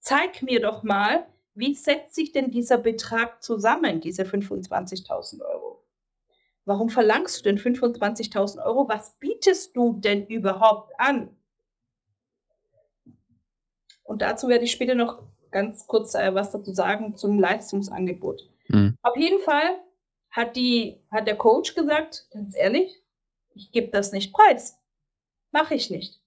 [0.00, 5.82] zeig mir doch mal, wie setzt sich denn dieser Betrag zusammen, diese 25.000 Euro?
[6.66, 8.86] Warum verlangst du denn 25.000 Euro?
[8.86, 11.34] Was bietest du denn überhaupt an?
[14.02, 18.50] Und dazu werde ich später noch ganz kurz äh, was dazu sagen zum Leistungsangebot.
[18.68, 18.98] Mhm.
[19.00, 19.78] Auf jeden Fall
[20.34, 23.00] hat, die, hat der Coach gesagt, ganz ehrlich,
[23.54, 24.76] ich gebe das nicht preis.
[25.52, 26.20] Mache ich nicht.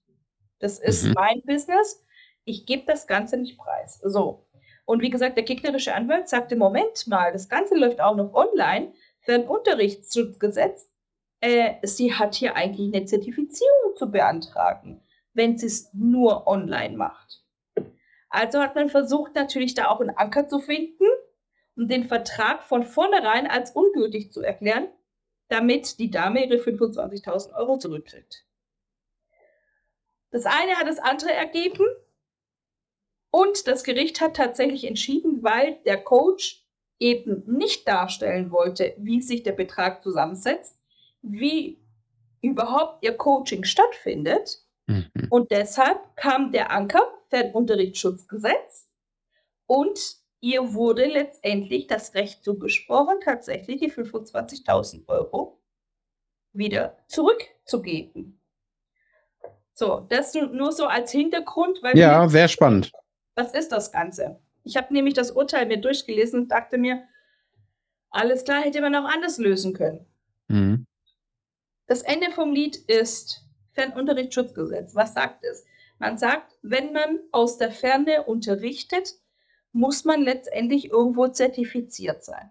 [0.58, 1.12] Das ist mhm.
[1.14, 2.02] mein Business.
[2.44, 4.00] Ich gebe das Ganze nicht preis.
[4.02, 4.46] So.
[4.86, 8.94] Und wie gesagt, der gegnerische Anwalt sagte, Moment mal, das Ganze läuft auch noch online
[9.20, 10.90] für ein Unterrichtsschutzgesetz.
[11.40, 15.02] Äh, sie hat hier eigentlich eine Zertifizierung zu beantragen,
[15.34, 17.44] wenn sie es nur online macht.
[18.30, 21.04] Also hat man versucht, natürlich da auch einen Anker zu finden
[21.78, 24.88] und den Vertrag von vornherein als ungültig zu erklären,
[25.46, 28.44] damit die Dame ihre 25.000 Euro zurückkriegt.
[30.30, 31.86] Das eine hat das andere ergeben
[33.30, 36.66] und das Gericht hat tatsächlich entschieden, weil der Coach
[36.98, 40.80] eben nicht darstellen wollte, wie sich der Betrag zusammensetzt,
[41.22, 41.80] wie
[42.42, 44.64] überhaupt ihr Coaching stattfindet.
[44.86, 45.10] Mhm.
[45.30, 48.90] Und deshalb kam der Anker Fernunterrichtsschutzgesetz
[49.66, 55.60] und ihr wurde letztendlich das Recht zugesprochen, tatsächlich die 25.000 Euro
[56.52, 58.40] wieder zurückzugeben.
[59.74, 61.80] So, das nur so als Hintergrund.
[61.94, 62.90] ja, sehr spannend.
[63.36, 64.40] Was ist das Ganze?
[64.64, 67.04] Ich habe nämlich das Urteil mir durchgelesen und dachte mir,
[68.10, 70.06] alles klar, hätte man auch anders lösen können.
[70.48, 70.86] Mhm.
[71.86, 74.94] Das Ende vom Lied ist Fernunterrichtsschutzgesetz.
[74.94, 75.64] Was sagt es?
[75.98, 79.14] Man sagt, wenn man aus der Ferne unterrichtet,
[79.72, 82.50] muss man letztendlich irgendwo zertifiziert sein.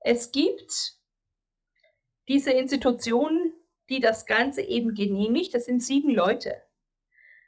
[0.00, 0.98] Es gibt
[2.28, 3.52] diese Institutionen,
[3.88, 5.54] die das Ganze eben genehmigt.
[5.54, 6.62] Das sind sieben Leute.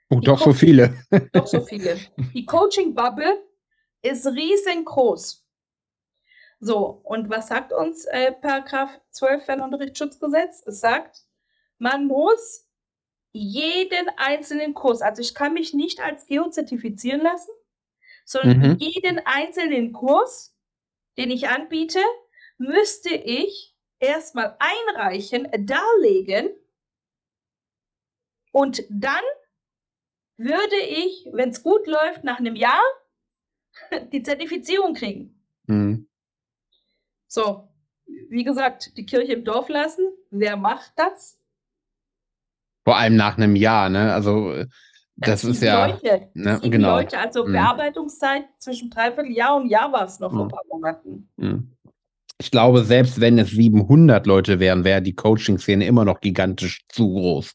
[0.09, 0.95] Oh, doch so viele.
[1.33, 1.97] Doch so viele.
[2.35, 3.45] Die Coaching-Bubble
[4.03, 5.47] ist riesengroß.
[6.59, 10.63] So, und was sagt uns äh, Paragraph 12 Fernunterrichtsschutzgesetz?
[10.67, 11.25] Es sagt,
[11.79, 12.67] man muss
[13.33, 17.53] jeden einzelnen Kurs, also ich kann mich nicht als Geo zertifizieren lassen,
[18.31, 18.77] sondern mhm.
[18.79, 20.57] jeden einzelnen Kurs,
[21.19, 21.99] den ich anbiete,
[22.59, 26.51] müsste ich erstmal einreichen, darlegen
[28.53, 29.25] und dann
[30.37, 32.81] würde ich, wenn es gut läuft, nach einem Jahr
[34.13, 35.43] die Zertifizierung kriegen.
[35.67, 36.09] Mhm.
[37.27, 37.69] So,
[38.07, 40.05] wie gesagt, die Kirche im Dorf lassen.
[40.31, 41.37] Wer macht das?
[42.85, 44.15] Vor allem nach einem Jahr, ne?
[44.15, 44.69] Also äh,
[45.21, 45.87] das, das ist ja.
[45.87, 46.61] Leute, ne?
[46.63, 46.97] genau.
[46.97, 47.53] Leute, also mhm.
[47.53, 50.37] Bearbeitungszeit zwischen dreiviertel Jahr und Jahr war es noch mhm.
[50.37, 51.29] vor ein paar Monaten.
[51.37, 51.77] Mhm.
[52.39, 57.13] Ich glaube, selbst wenn es 700 Leute wären, wäre die Coaching-Szene immer noch gigantisch zu
[57.13, 57.55] groß.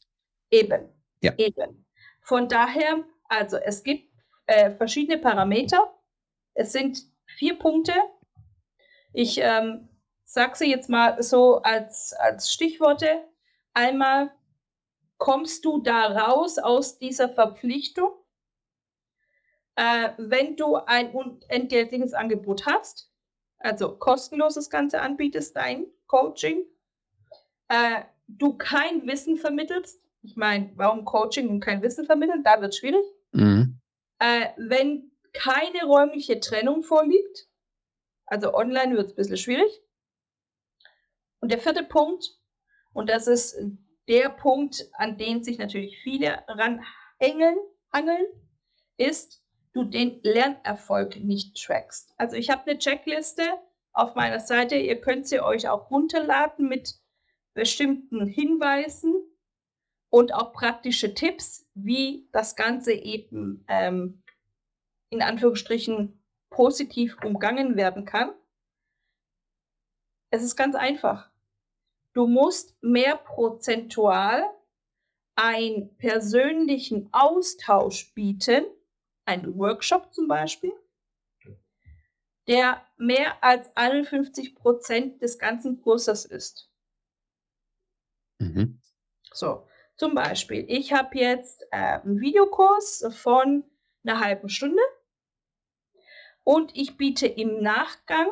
[0.51, 0.89] Eben.
[1.21, 1.33] Ja.
[1.37, 1.85] Eben.
[2.21, 4.11] Von daher, also es gibt
[4.45, 5.91] äh, verschiedene Parameter.
[6.53, 7.93] Es sind vier Punkte.
[9.11, 9.89] Ich ähm,
[10.23, 13.23] sage sie jetzt mal so als, als Stichworte.
[13.73, 14.31] Einmal,
[15.17, 18.11] kommst du da raus aus dieser Verpflichtung?
[19.75, 23.11] Äh, wenn du ein unentgeltliches Angebot hast,
[23.59, 26.63] also kostenloses Ganze anbietest, dein Coaching,
[27.67, 32.43] äh, du kein Wissen vermittelst, ich meine, warum Coaching und kein Wissen vermitteln?
[32.43, 33.05] Da wird es schwierig.
[33.31, 33.79] Mhm.
[34.19, 37.47] Äh, wenn keine räumliche Trennung vorliegt,
[38.25, 39.81] also online wird es ein bisschen schwierig.
[41.41, 42.39] Und der vierte Punkt,
[42.93, 43.55] und das ist
[44.07, 47.57] der Punkt, an den sich natürlich viele ranhängen,
[47.89, 48.25] angeln,
[48.97, 52.13] ist, du den Lernerfolg nicht trackst.
[52.17, 53.43] Also ich habe eine Checkliste
[53.93, 56.95] auf meiner Seite, ihr könnt sie euch auch runterladen mit
[57.53, 59.13] bestimmten Hinweisen,
[60.15, 64.23] und auch praktische Tipps, wie das Ganze eben ähm,
[65.09, 68.31] in Anführungsstrichen positiv umgangen werden kann.
[70.29, 71.29] Es ist ganz einfach.
[72.15, 74.49] Du musst mehr prozentual
[75.35, 78.65] einen persönlichen Austausch bieten,
[79.25, 80.71] einen Workshop zum Beispiel,
[82.47, 86.71] der mehr als 51 Prozent des ganzen Kurses ist.
[88.39, 88.79] Mhm.
[89.33, 93.65] So, zum Beispiel, ich habe jetzt äh, einen Videokurs von
[94.05, 94.81] einer halben Stunde
[96.45, 98.29] und ich biete im Nachgang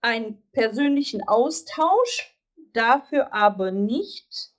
[0.00, 2.39] einen persönlichen Austausch,
[2.76, 4.52] dafür aber nicht,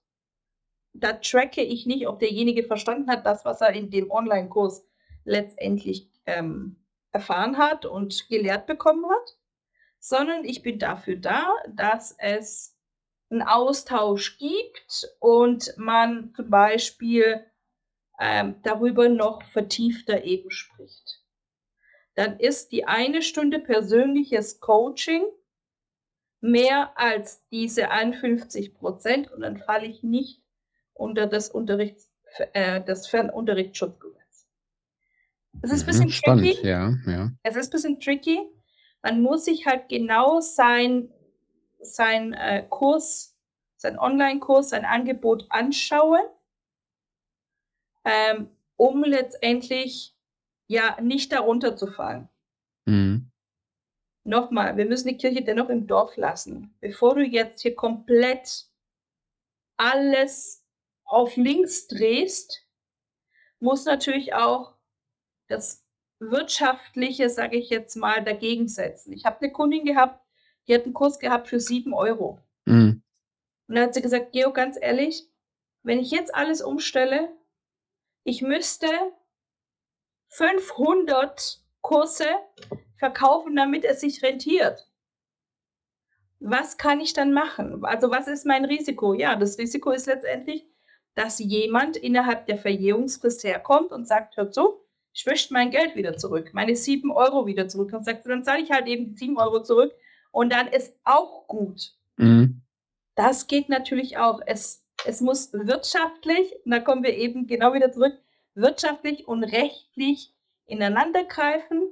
[0.93, 4.85] da tracke ich nicht, ob derjenige verstanden hat, das, was er in dem Online-Kurs
[5.23, 9.37] letztendlich ähm, erfahren hat und gelehrt bekommen hat,
[9.99, 12.77] sondern ich bin dafür da, dass es
[13.29, 17.45] einen Austausch gibt und man zum Beispiel
[18.19, 21.21] ähm, darüber noch vertiefter eben spricht.
[22.15, 25.23] Dann ist die eine Stunde persönliches Coaching
[26.41, 30.41] mehr als diese 51 Prozent und dann falle ich nicht
[30.93, 32.11] unter das, Unterrichts,
[32.53, 34.47] äh, das Fernunterrichtsschutzgesetz.
[35.61, 36.67] Es ist ein bisschen mhm, Spannend, tricky.
[36.67, 37.31] Ja, ja.
[37.43, 38.39] Es ist ein bisschen tricky.
[39.03, 41.11] Man muss sich halt genau sein
[41.81, 43.35] sein äh, Kurs,
[43.75, 46.21] sein Online-Kurs, sein Angebot anschauen.
[48.03, 50.15] ähm, um letztendlich
[50.67, 52.29] ja nicht darunter zu fallen.
[52.85, 53.30] Mhm.
[54.31, 56.73] Nochmal, wir müssen die Kirche dennoch im Dorf lassen.
[56.79, 58.65] Bevor du jetzt hier komplett
[59.75, 60.65] alles
[61.03, 62.65] auf links drehst,
[63.59, 64.77] muss natürlich auch
[65.49, 65.85] das
[66.19, 69.11] Wirtschaftliche, sage ich jetzt mal, dagegen setzen.
[69.11, 70.25] Ich habe eine Kundin gehabt,
[70.65, 72.39] die hat einen Kurs gehabt für 7 Euro.
[72.63, 73.03] Mhm.
[73.67, 75.29] Und dann hat sie gesagt, Geo, ganz ehrlich,
[75.83, 77.35] wenn ich jetzt alles umstelle,
[78.23, 78.87] ich müsste
[80.29, 82.27] 500 Kurse
[83.01, 84.87] verkaufen, damit es sich rentiert.
[86.39, 87.83] Was kann ich dann machen?
[87.83, 89.15] Also was ist mein Risiko?
[89.15, 90.67] Ja, das Risiko ist letztendlich,
[91.15, 96.15] dass jemand innerhalb der Verjährungsfrist herkommt und sagt, hör zu, ich möchte mein Geld wieder
[96.15, 97.91] zurück, meine 7 Euro wieder zurück.
[97.91, 99.91] Und sagt, dann zahle ich halt eben die 7 Euro zurück
[100.29, 101.95] und dann ist auch gut.
[102.17, 102.61] Mhm.
[103.15, 104.41] Das geht natürlich auch.
[104.45, 108.13] Es, es muss wirtschaftlich, und da kommen wir eben genau wieder zurück,
[108.53, 110.35] wirtschaftlich und rechtlich
[110.67, 111.89] ineinander greifen.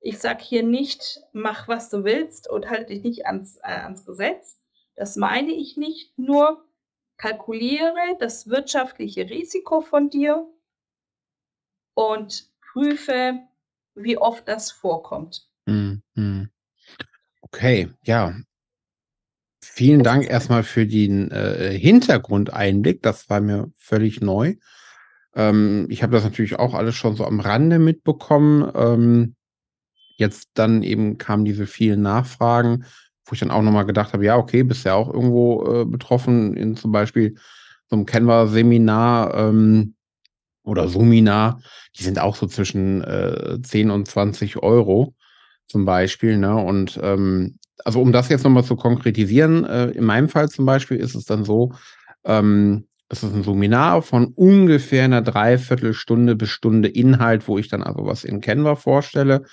[0.00, 4.06] Ich sage hier nicht, mach was du willst und halte dich nicht ans, äh, ans
[4.06, 4.58] Gesetz.
[4.96, 6.18] Das meine ich nicht.
[6.18, 6.64] Nur
[7.18, 10.46] kalkuliere das wirtschaftliche Risiko von dir
[11.94, 13.40] und prüfe,
[13.94, 15.46] wie oft das vorkommt.
[15.66, 16.50] Mhm.
[17.42, 18.34] Okay, ja.
[19.62, 23.02] Vielen Dank erstmal für den äh, Hintergrundeinblick.
[23.02, 24.56] Das war mir völlig neu.
[25.34, 28.70] Ähm, ich habe das natürlich auch alles schon so am Rande mitbekommen.
[28.74, 29.36] Ähm,
[30.20, 32.84] jetzt dann eben kamen diese vielen Nachfragen,
[33.24, 36.56] wo ich dann auch nochmal gedacht habe, ja, okay, bist ja auch irgendwo äh, betroffen
[36.56, 37.36] in zum Beispiel
[37.88, 39.94] so einem Canva-Seminar ähm,
[40.62, 41.60] oder Suminar.
[41.98, 45.14] Die sind auch so zwischen äh, 10 und 20 Euro
[45.66, 46.38] zum Beispiel.
[46.38, 46.54] Ne?
[46.56, 50.98] Und ähm, also um das jetzt nochmal zu konkretisieren, äh, in meinem Fall zum Beispiel
[50.98, 51.72] ist es dann so,
[52.24, 57.82] ähm, es ist ein Seminar von ungefähr einer Dreiviertelstunde bis Stunde Inhalt, wo ich dann
[57.82, 59.44] also was in Canva vorstelle.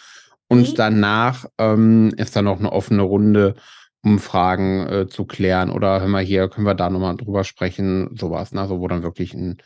[0.48, 0.76] Und mhm.
[0.76, 3.56] danach ähm, ist dann noch eine offene Runde,
[4.04, 5.70] um Fragen äh, zu klären.
[5.70, 8.62] Oder hör mal hier, können wir da nochmal drüber sprechen, sowas, ne?
[8.62, 9.58] also wo dann wirklich ein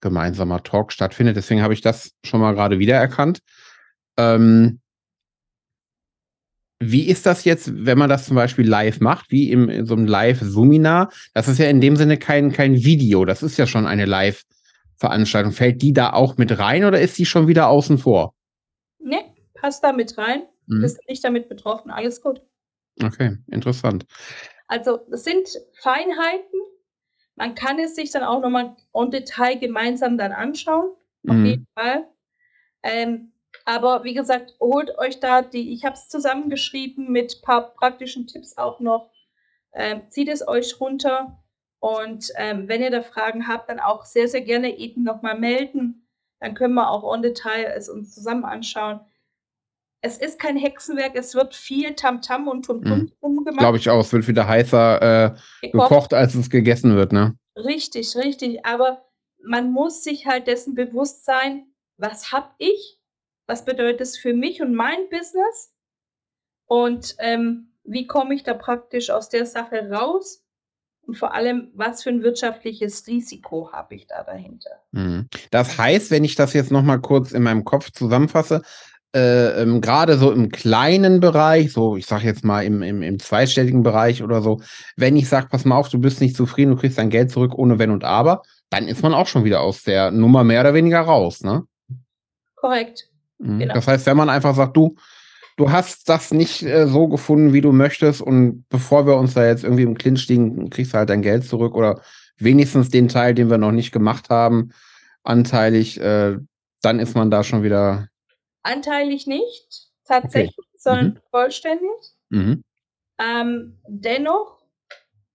[0.00, 1.36] gemeinsamer Talk stattfindet.
[1.36, 3.40] Deswegen habe ich das schon mal gerade wiedererkannt.
[4.16, 4.80] Ähm,
[6.80, 9.94] wie ist das jetzt, wenn man das zum Beispiel live macht, wie im, in so
[9.94, 11.10] einem Live-Seminar?
[11.32, 15.52] Das ist ja in dem Sinne kein, kein Video, das ist ja schon eine Live-Veranstaltung.
[15.52, 18.34] Fällt die da auch mit rein oder ist die schon wieder außen vor?
[18.98, 19.22] Nee,
[19.64, 20.42] passt da mit rein.
[20.66, 20.82] Mhm.
[20.82, 22.42] Bist nicht damit betroffen, alles gut.
[23.02, 24.04] Okay, interessant.
[24.66, 25.48] Also, das sind
[25.80, 26.60] Feinheiten.
[27.34, 30.90] Man kann es sich dann auch nochmal en Detail gemeinsam dann anschauen.
[31.26, 31.46] Auf mhm.
[31.46, 32.06] jeden Fall.
[32.82, 33.32] Ähm,
[33.64, 38.26] aber wie gesagt, holt euch da die, ich habe es zusammengeschrieben mit ein paar praktischen
[38.26, 39.10] Tipps auch noch.
[39.72, 41.42] Ähm, zieht es euch runter
[41.80, 46.06] und ähm, wenn ihr da Fragen habt, dann auch sehr, sehr gerne eben nochmal melden.
[46.38, 49.00] Dann können wir auch on Detail es uns zusammen anschauen.
[50.04, 53.44] Es ist kein Hexenwerk, es wird viel Tamtam -Tam und Tum-Tum mhm.
[53.44, 53.58] gemacht.
[53.58, 57.36] Glaube ich auch, es wird wieder heißer äh, gekocht, als es gegessen wird, ne?
[57.56, 58.66] Richtig, richtig.
[58.66, 59.04] Aber
[59.42, 62.98] man muss sich halt dessen bewusst sein, was habe ich
[63.46, 65.72] was bedeutet es für mich und mein Business
[66.66, 70.42] und ähm, wie komme ich da praktisch aus der Sache raus
[71.06, 74.70] und vor allem, was für ein wirtschaftliches Risiko habe ich da dahinter.
[74.92, 75.28] Mhm.
[75.50, 78.62] Das heißt, wenn ich das jetzt noch mal kurz in meinem Kopf zusammenfasse,
[79.14, 83.18] äh, ähm, gerade so im kleinen Bereich, so ich sage jetzt mal im, im, im
[83.18, 84.60] zweistelligen Bereich oder so,
[84.96, 87.54] wenn ich sage, pass mal auf, du bist nicht zufrieden, du kriegst dein Geld zurück
[87.54, 90.74] ohne Wenn und Aber, dann ist man auch schon wieder aus der Nummer mehr oder
[90.74, 91.62] weniger raus, ne?
[92.56, 93.08] Korrekt.
[93.38, 93.60] Mhm.
[93.60, 93.74] Genau.
[93.74, 94.96] Das heißt, wenn man einfach sagt, du,
[95.56, 99.46] du hast das nicht äh, so gefunden, wie du möchtest, und bevor wir uns da
[99.46, 102.00] jetzt irgendwie im Clinch liegen, kriegst du halt dein Geld zurück oder
[102.36, 104.70] wenigstens den Teil, den wir noch nicht gemacht haben,
[105.22, 106.36] anteilig, äh,
[106.82, 108.08] dann ist man da schon wieder.
[108.64, 110.78] Anteilig nicht, tatsächlich, okay.
[110.78, 111.20] sondern mhm.
[111.30, 112.16] vollständig.
[112.30, 112.64] Mhm.
[113.18, 114.60] Ähm, dennoch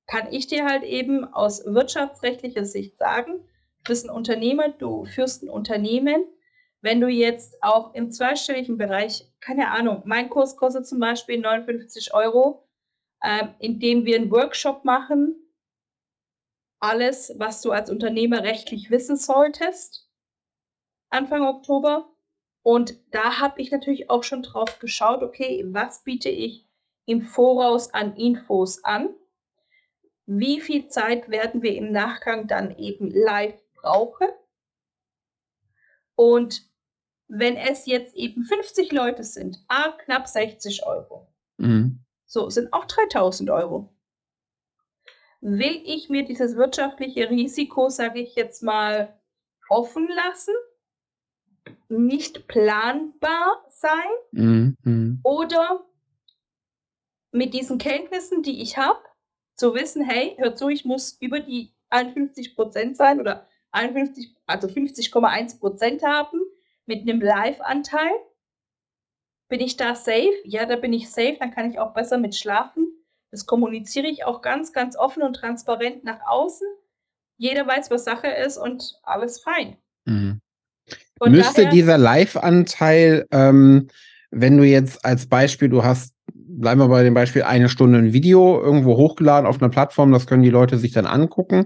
[0.08, 3.40] kann ich dir halt eben aus wirtschaftsrechtlicher Sicht sagen,
[3.84, 6.26] du bist ein Unternehmer, du führst ein Unternehmen,
[6.82, 12.14] wenn du jetzt auch im zweistelligen Bereich, keine Ahnung, mein Kurs kostet zum Beispiel 59
[12.14, 12.68] Euro,
[13.24, 15.36] ähm, indem wir einen Workshop machen,
[16.82, 20.10] alles, was du als Unternehmer rechtlich wissen solltest,
[21.10, 22.10] Anfang Oktober.
[22.62, 26.68] Und da habe ich natürlich auch schon drauf geschaut, okay, was biete ich
[27.06, 29.10] im Voraus an Infos an?
[30.26, 34.28] Wie viel Zeit werden wir im Nachgang dann eben live brauchen?
[36.16, 36.70] Und
[37.28, 41.28] wenn es jetzt eben 50 Leute sind, a, knapp 60 Euro.
[41.58, 42.04] Mhm.
[42.26, 43.94] So, sind auch 3000 Euro.
[45.42, 49.18] Will ich mir dieses wirtschaftliche Risiko, sage ich jetzt mal,
[49.70, 50.54] offen lassen,
[51.88, 55.20] nicht planbar sein Mhm.
[55.24, 55.86] oder
[57.32, 59.00] mit diesen Kenntnissen, die ich habe,
[59.56, 66.04] zu wissen, hey, hör zu, ich muss über die 51% sein oder 51, also 50,1%
[66.04, 66.40] haben
[66.86, 68.12] mit einem Live-Anteil.
[69.48, 70.34] Bin ich da safe?
[70.44, 72.88] Ja, da bin ich safe, dann kann ich auch besser mit schlafen.
[73.32, 76.68] Das kommuniziere ich auch ganz, ganz offen und transparent nach außen.
[77.38, 79.78] Jeder weiß, was Sache ist und alles fein.
[80.06, 80.40] Mhm.
[81.28, 83.88] Müsste daher, dieser Live-Anteil, ähm,
[84.32, 88.14] wenn du jetzt als Beispiel, du hast, bleiben wir bei dem Beispiel, eine Stunde ein
[88.14, 91.66] Video irgendwo hochgeladen auf einer Plattform, das können die Leute sich dann angucken.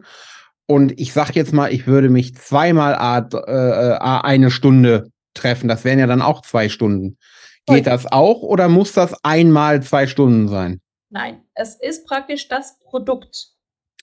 [0.65, 5.67] Und ich sag jetzt mal, ich würde mich zweimal a, äh, a eine Stunde treffen.
[5.67, 7.17] Das wären ja dann auch zwei Stunden.
[7.65, 10.81] Geht das auch oder muss das einmal zwei Stunden sein?
[11.09, 13.49] Nein, es ist praktisch das Produkt.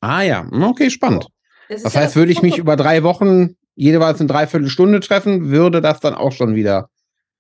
[0.01, 1.27] Ah ja, okay, spannend.
[1.69, 5.81] Das, das heißt, ja würde ich mich über drei Wochen jeweils eine Dreiviertelstunde treffen, würde
[5.81, 6.91] das dann auch schon wieder.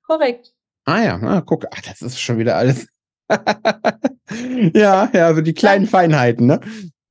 [0.07, 0.55] Korrekt.
[0.85, 2.89] Ah ja, na, guck, ach, das ist schon wieder alles.
[4.75, 5.87] ja, ja, also die kleinen.
[5.87, 6.61] Feinheiten, ne?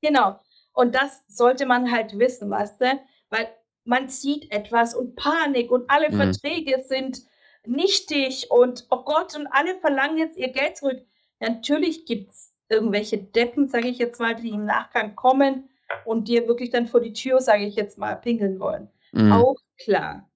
[0.02, 0.38] Genau.
[0.72, 3.00] Und das sollte man halt wissen, weißt du?
[3.30, 3.48] Weil
[3.84, 6.16] man sieht etwas und Panik und alle mhm.
[6.16, 7.22] Verträge sind
[7.64, 11.00] nichtig und oh Gott, und alle verlangen jetzt ihr Geld zurück.
[11.38, 15.68] Natürlich gibt es irgendwelche Deppen, sage ich jetzt mal, die im Nachgang kommen
[16.04, 18.88] und dir wirklich dann vor die Tür, sage ich jetzt mal, pingeln wollen.
[19.12, 19.32] Mhm.
[19.32, 20.30] Auch klar.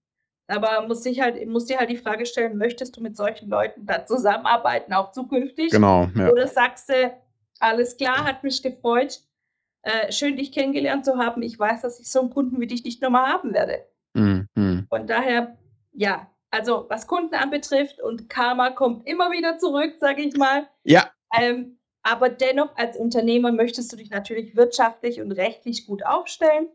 [0.47, 3.87] Aber muss sich halt, muss dir halt die Frage stellen, möchtest du mit solchen Leuten
[3.87, 5.71] da zusammenarbeiten, auch zukünftig?
[5.71, 6.09] Genau.
[6.15, 6.31] Ja.
[6.31, 7.13] Oder sagst du,
[7.61, 9.21] alles klar, hat mich gefreut,
[9.83, 11.43] äh, schön dich kennengelernt zu haben.
[11.43, 13.87] Ich weiß, dass ich so einen Kunden wie dich nicht nochmal haben werde.
[14.15, 14.87] Mhm.
[14.89, 15.57] Von daher,
[15.93, 20.69] ja, also was Kunden anbetrifft und Karma kommt immer wieder zurück, sage ich mal.
[20.85, 21.11] Ja.
[21.37, 26.69] Ähm, aber dennoch als Unternehmer möchtest du dich natürlich wirtschaftlich und rechtlich gut aufstellen.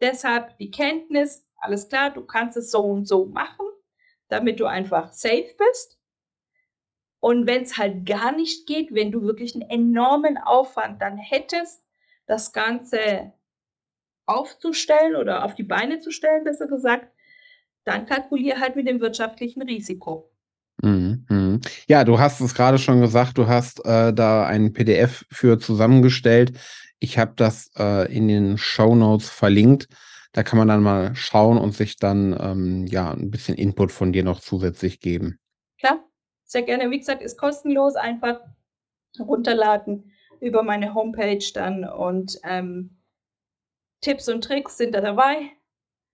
[0.00, 3.66] Deshalb die Kenntnis, alles klar, du kannst es so und so machen,
[4.28, 5.98] damit du einfach safe bist.
[7.20, 11.82] Und wenn es halt gar nicht geht, wenn du wirklich einen enormen Aufwand dann hättest,
[12.26, 13.32] das Ganze
[14.26, 17.08] aufzustellen oder auf die Beine zu stellen, besser gesagt,
[17.84, 20.30] dann kalkuliere halt mit dem wirtschaftlichen Risiko.
[20.82, 21.60] Mhm, mhm.
[21.86, 26.52] Ja, du hast es gerade schon gesagt, du hast äh, da ein PDF für zusammengestellt.
[26.98, 29.88] Ich habe das äh, in den Show Notes verlinkt.
[30.32, 34.12] Da kann man dann mal schauen und sich dann ähm, ja ein bisschen Input von
[34.12, 35.38] dir noch zusätzlich geben.
[35.78, 36.04] Klar,
[36.44, 36.90] sehr gerne.
[36.90, 38.40] Wie gesagt, ist kostenlos, einfach
[39.18, 42.96] runterladen über meine Homepage dann und ähm,
[44.00, 45.50] Tipps und Tricks sind da dabei,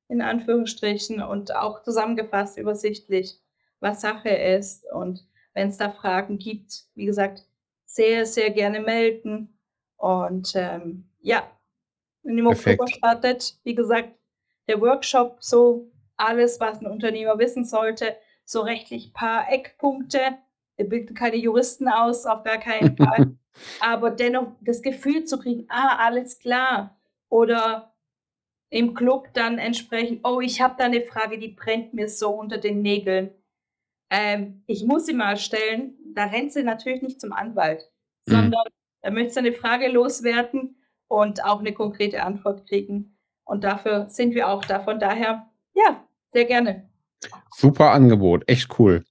[0.08, 3.40] in Anführungsstrichen, und auch zusammengefasst übersichtlich
[3.80, 4.84] was Sache ist.
[4.92, 7.44] Und wenn es da Fragen gibt, wie gesagt,
[7.84, 9.58] sehr, sehr gerne melden.
[10.02, 11.48] Und ähm, ja,
[12.22, 14.10] wenn im Oktober startet, wie gesagt,
[14.68, 20.38] der Workshop, so alles, was ein Unternehmer wissen sollte, so rechtlich paar Eckpunkte.
[20.76, 23.36] Wir bilden keine Juristen aus, auf gar keinen Fall.
[23.80, 26.98] Aber dennoch das Gefühl zu kriegen, ah, alles klar.
[27.28, 27.94] Oder
[28.70, 32.58] im Club dann entsprechend, oh, ich habe da eine Frage, die brennt mir so unter
[32.58, 33.30] den Nägeln
[34.12, 37.90] ähm, ich muss sie mal stellen, da rennt sie natürlich nicht zum Anwalt,
[38.26, 38.32] mhm.
[38.32, 38.64] sondern
[39.02, 40.76] da möchte sie eine Frage loswerden
[41.08, 43.16] und auch eine konkrete Antwort kriegen.
[43.44, 44.80] Und dafür sind wir auch da.
[44.80, 46.88] Von daher, ja, sehr gerne.
[47.54, 49.04] Super Angebot, echt cool.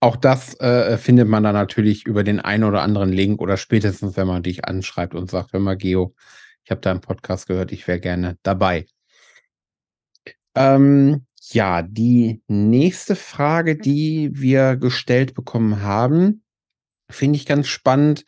[0.00, 4.16] Auch das äh, findet man dann natürlich über den einen oder anderen Link oder spätestens,
[4.16, 6.14] wenn man dich anschreibt und sagt, hör mal, Geo,
[6.64, 8.86] ich habe da einen Podcast gehört, ich wäre gerne dabei.
[10.54, 16.42] Ähm, ja, die nächste Frage, die wir gestellt bekommen haben,
[17.10, 18.24] finde ich ganz spannend.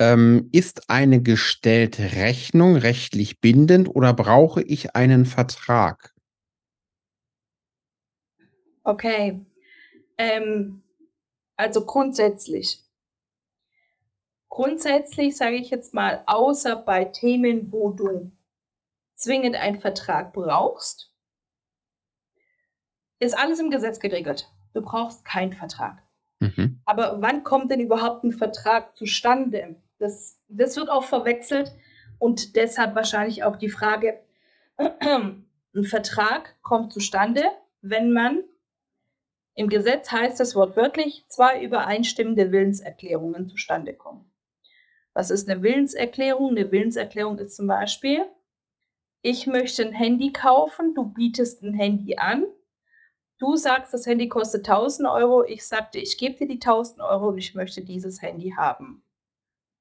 [0.00, 6.14] Ähm, ist eine gestellte Rechnung rechtlich bindend oder brauche ich einen Vertrag?
[8.82, 9.44] Okay.
[10.16, 10.82] Ähm,
[11.56, 12.82] also grundsätzlich.
[14.48, 18.32] Grundsätzlich sage ich jetzt mal, außer bei Themen, wo du
[19.16, 21.14] zwingend einen Vertrag brauchst,
[23.18, 24.50] ist alles im Gesetz geregelt.
[24.72, 26.02] Du brauchst keinen Vertrag.
[26.40, 26.80] Mhm.
[26.86, 29.76] Aber wann kommt denn überhaupt ein Vertrag zustande?
[30.00, 31.72] Das, das wird auch verwechselt
[32.18, 34.18] und deshalb wahrscheinlich auch die Frage,
[34.76, 37.44] ein Vertrag kommt zustande,
[37.80, 38.42] wenn man
[39.54, 44.28] im Gesetz heißt es wortwörtlich, zwei übereinstimmende Willenserklärungen zustande kommen.
[45.12, 46.50] Was ist eine Willenserklärung?
[46.50, 48.24] Eine Willenserklärung ist zum Beispiel,
[49.22, 52.44] ich möchte ein Handy kaufen, du bietest ein Handy an
[53.40, 55.44] Du sagst, das Handy kostet 1000 Euro.
[55.44, 59.02] Ich sagte, ich gebe dir die 1000 Euro und ich möchte dieses Handy haben.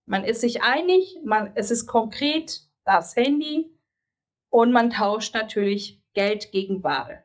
[0.09, 3.69] Man ist sich einig, man, es ist konkret das Handy
[4.49, 7.23] und man tauscht natürlich Geld gegen Ware.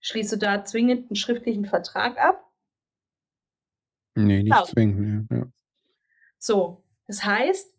[0.00, 2.44] Schließt du da zwingend einen schriftlichen Vertrag ab?
[4.16, 4.66] Nee, nicht Klar.
[4.66, 5.30] zwingend.
[5.30, 5.46] Ja.
[6.38, 7.72] So, das heißt,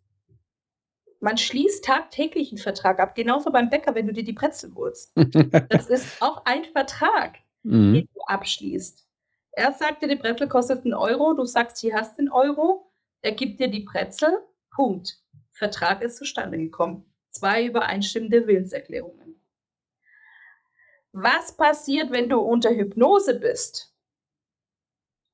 [1.20, 5.12] man schließt tagtäglich einen Vertrag ab, genauso beim Bäcker, wenn du dir die Brezel holst.
[5.16, 7.94] das ist auch ein Vertrag, mhm.
[7.94, 9.06] den du abschließt.
[9.52, 12.90] Er sagt dir, die Brezel kostet einen Euro, du sagst, hier hast du einen Euro,
[13.22, 14.38] er gibt dir die Brezel,
[14.72, 15.18] Punkt.
[15.52, 17.06] Vertrag ist zustande gekommen.
[17.32, 19.42] Zwei übereinstimmende Willenserklärungen.
[21.12, 23.96] Was passiert, wenn du unter Hypnose bist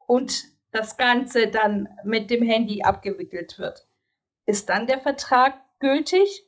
[0.06, 3.88] und das Ganze dann mit dem Handy abgewickelt wird?
[4.46, 6.46] Ist dann der Vertrag gültig?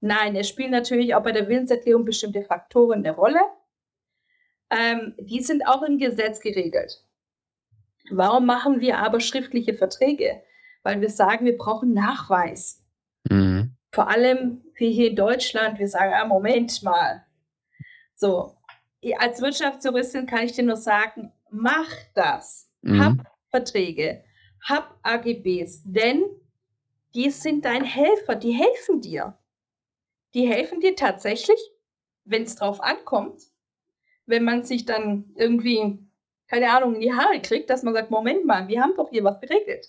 [0.00, 3.40] Nein, es spielen natürlich auch bei der Willenserklärung bestimmte Faktoren eine Rolle.
[4.70, 7.04] Ähm, die sind auch im Gesetz geregelt.
[8.10, 10.42] Warum machen wir aber schriftliche Verträge?
[10.82, 12.84] Weil wir sagen, wir brauchen Nachweis.
[13.30, 13.76] Mhm.
[13.92, 17.24] Vor allem wie hier in Deutschland, wir sagen, ah, Moment mal.
[18.14, 18.56] So,
[19.18, 22.70] als Wirtschaftsjuristin kann ich dir nur sagen, mach das.
[22.82, 23.04] Mhm.
[23.04, 24.24] Hab Verträge,
[24.66, 26.24] hab AGBs, denn
[27.14, 29.38] die sind dein Helfer, die helfen dir.
[30.34, 31.58] Die helfen dir tatsächlich,
[32.24, 33.42] wenn es drauf ankommt,
[34.24, 35.98] wenn man sich dann irgendwie,
[36.46, 39.24] keine Ahnung, in die Haare kriegt, dass man sagt, Moment mal, wir haben doch hier
[39.24, 39.88] was geregelt.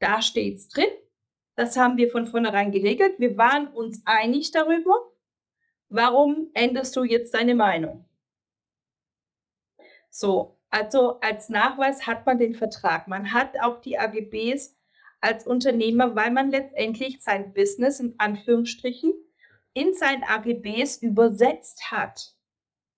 [0.00, 0.90] Da steht's drin.
[1.54, 3.18] Das haben wir von vornherein geregelt.
[3.18, 4.94] Wir waren uns einig darüber.
[5.88, 8.08] Warum änderst du jetzt deine Meinung?
[10.08, 13.08] So, also als Nachweis hat man den Vertrag.
[13.08, 14.76] Man hat auch die AGBs
[15.20, 19.12] als Unternehmer, weil man letztendlich sein Business in Anführungsstrichen
[19.74, 22.34] in sein AGBs übersetzt hat.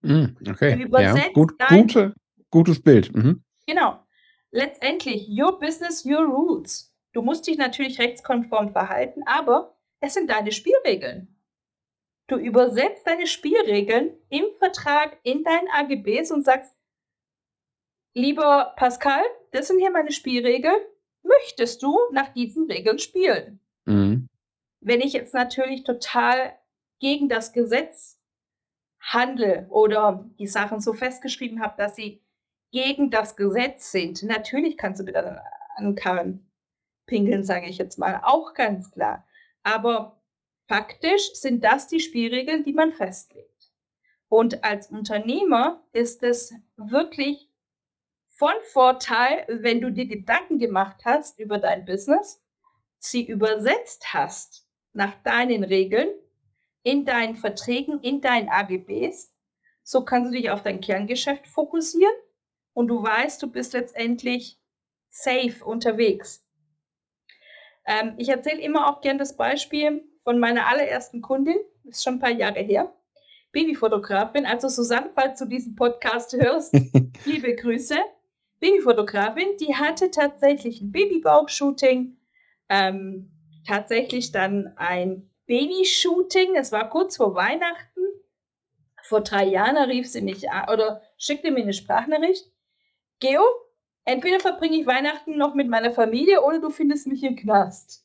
[0.02, 2.14] Mm, okay, übersetzt ja, gut, gute,
[2.50, 3.14] gutes Bild.
[3.14, 3.42] Mhm.
[3.66, 3.98] Genau.
[4.50, 6.91] Letztendlich, your business, your rules.
[7.12, 11.36] Du musst dich natürlich rechtskonform verhalten, aber es sind deine Spielregeln.
[12.26, 16.74] Du übersetzt deine Spielregeln im Vertrag in dein AGBs und sagst,
[18.14, 20.80] lieber Pascal, das sind hier meine Spielregeln
[21.22, 23.60] möchtest du nach diesen Regeln spielen?
[23.84, 24.28] Mhm.
[24.80, 26.52] Wenn ich jetzt natürlich total
[26.98, 28.20] gegen das Gesetz
[29.00, 32.22] handle oder die Sachen so festgeschrieben habe, dass sie
[32.70, 35.44] gegen das Gesetz sind, natürlich kannst du wieder
[35.76, 36.48] an Karren
[37.06, 39.26] pinkeln, sage ich jetzt mal, auch ganz klar.
[39.62, 40.22] Aber
[40.66, 43.70] faktisch sind das die Spielregeln, die man festlegt.
[44.28, 47.50] Und als Unternehmer ist es wirklich
[48.28, 52.42] von Vorteil, wenn du dir Gedanken gemacht hast über dein Business,
[52.98, 56.08] sie übersetzt hast nach deinen Regeln,
[56.82, 59.32] in deinen Verträgen, in deinen AGBs.
[59.82, 62.14] So kannst du dich auf dein Kerngeschäft fokussieren
[62.72, 64.58] und du weißt, du bist letztendlich
[65.08, 66.41] safe unterwegs.
[67.86, 72.14] Ähm, ich erzähle immer auch gern das Beispiel von meiner allerersten Kundin, das ist schon
[72.14, 72.94] ein paar Jahre her,
[73.52, 74.46] Babyfotografin.
[74.46, 76.74] Also Susanne, falls du diesen Podcast hörst,
[77.24, 77.96] liebe Grüße.
[78.60, 82.16] Babyfotografin, die hatte tatsächlich ein Babybauch-Shooting,
[82.68, 83.30] ähm,
[83.66, 86.54] tatsächlich dann ein Baby-Shooting.
[86.54, 88.00] Es war kurz vor Weihnachten.
[89.02, 92.50] Vor drei Jahren rief sie mich an oder schickte mir eine Sprachnachricht.
[93.18, 93.42] Geo,
[94.04, 98.04] entweder verbringe ich Weihnachten noch mit meiner Familie oder du findest mich im Knast.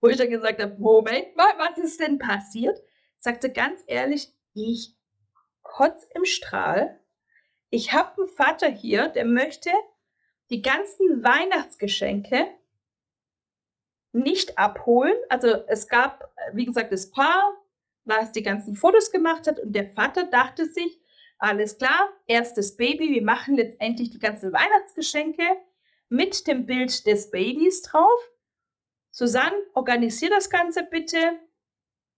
[0.00, 2.80] Wo ich dann gesagt habe, Moment mal, was ist denn passiert?
[3.18, 4.94] Sagte ganz ehrlich, ich
[5.62, 7.00] kotz im Strahl
[7.70, 9.70] ich habe einen Vater hier, der möchte
[10.50, 12.46] die ganzen Weihnachtsgeschenke
[14.12, 15.14] nicht abholen.
[15.28, 17.54] Also es gab, wie gesagt, das Paar,
[18.04, 20.98] was die ganzen Fotos gemacht hat und der Vater dachte sich,
[21.38, 25.42] alles klar, erstes Baby, wir machen letztendlich die ganzen Weihnachtsgeschenke
[26.08, 28.20] mit dem Bild des Babys drauf.
[29.10, 31.38] Susanne, organisier das Ganze bitte.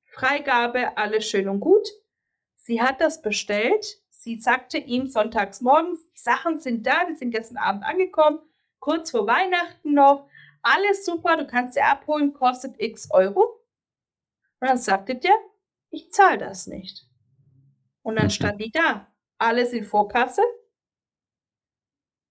[0.05, 1.89] Freigabe, alles schön und gut.
[2.57, 7.31] Sie hat das bestellt Sie sagte ihm sonntags morgens, die Sachen sind da, die sind
[7.31, 8.39] gestern Abend angekommen,
[8.79, 10.29] kurz vor Weihnachten noch,
[10.61, 13.41] alles super, du kannst sie abholen, kostet x Euro.
[14.61, 15.35] Und dann sagte der,
[15.89, 17.07] ich zahle das nicht.
[18.03, 19.10] Und dann stand die da,
[19.41, 20.43] alles in Vorkasse.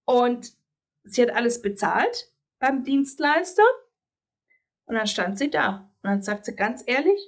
[0.04, 0.52] Und
[1.04, 3.64] sie hat alles bezahlt beim Dienstleister.
[4.86, 5.90] Und dann stand sie da.
[6.02, 7.20] Und dann sagt sie ganz ehrlich,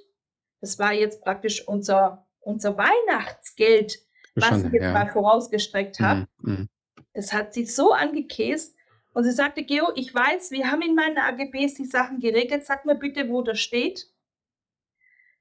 [0.61, 3.99] das war jetzt praktisch unser, unser Weihnachtsgeld,
[4.35, 4.93] was ich jetzt ja.
[4.93, 6.27] mal vorausgestreckt habe.
[6.39, 6.51] Mhm.
[6.51, 6.69] Mhm.
[7.13, 8.75] Das hat sie so angekäst.
[9.13, 12.65] Und sie sagte, Geo, ich weiß, wir haben in meinen AGBs die Sachen geregelt.
[12.65, 14.11] Sag mir bitte, wo das steht,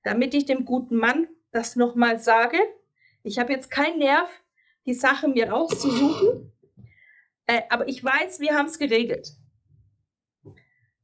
[0.02, 2.58] damit ich dem guten Mann das nochmal sage.
[3.22, 4.28] Ich habe jetzt keinen Nerv,
[4.86, 6.52] die Sache mir rauszusuchen.
[7.46, 9.32] Äh, aber ich weiß, wir haben es geregelt.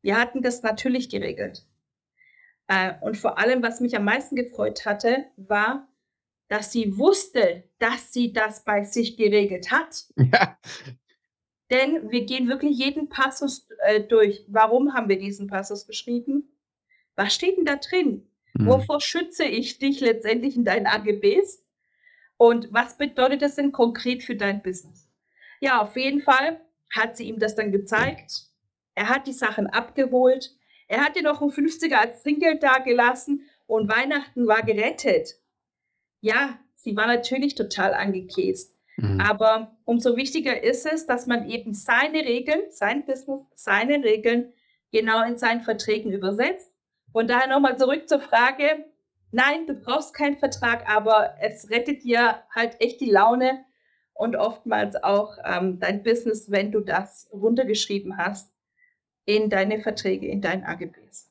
[0.03, 1.67] Wir hatten das natürlich geregelt.
[2.69, 5.89] Äh, und vor allem, was mich am meisten gefreut hatte, war,
[6.49, 10.07] dass sie wusste, dass sie das bei sich geregelt hat.
[10.17, 10.59] Ja.
[11.71, 14.45] Denn wir gehen wirklich jeden Passus äh, durch.
[14.49, 16.57] Warum haben wir diesen Passus geschrieben?
[17.15, 18.31] Was steht denn da drin?
[18.55, 18.67] Mhm.
[18.67, 21.63] Wovor schütze ich dich letztendlich in deinen AGBs?
[22.39, 25.11] Und was bedeutet das denn konkret für dein Business?
[25.61, 26.61] Ja, auf jeden Fall
[26.91, 28.47] hat sie ihm das dann gezeigt.
[28.95, 30.55] Er hat die Sachen abgeholt.
[30.87, 35.35] Er hat ihr noch ein 50er als Trinkgeld dagelassen und Weihnachten war gerettet.
[36.21, 38.75] Ja, sie war natürlich total angekäst.
[38.97, 39.21] Mhm.
[39.21, 44.53] Aber umso wichtiger ist es, dass man eben seine Regeln, sein Business, seine Regeln
[44.91, 46.73] genau in seinen Verträgen übersetzt.
[47.13, 48.85] Von daher nochmal zurück zur Frage,
[49.31, 53.65] nein, du brauchst keinen Vertrag, aber es rettet dir halt echt die Laune
[54.15, 58.53] und oftmals auch ähm, dein Business, wenn du das runtergeschrieben hast
[59.25, 61.31] in deine Verträge, in deinen AGBs.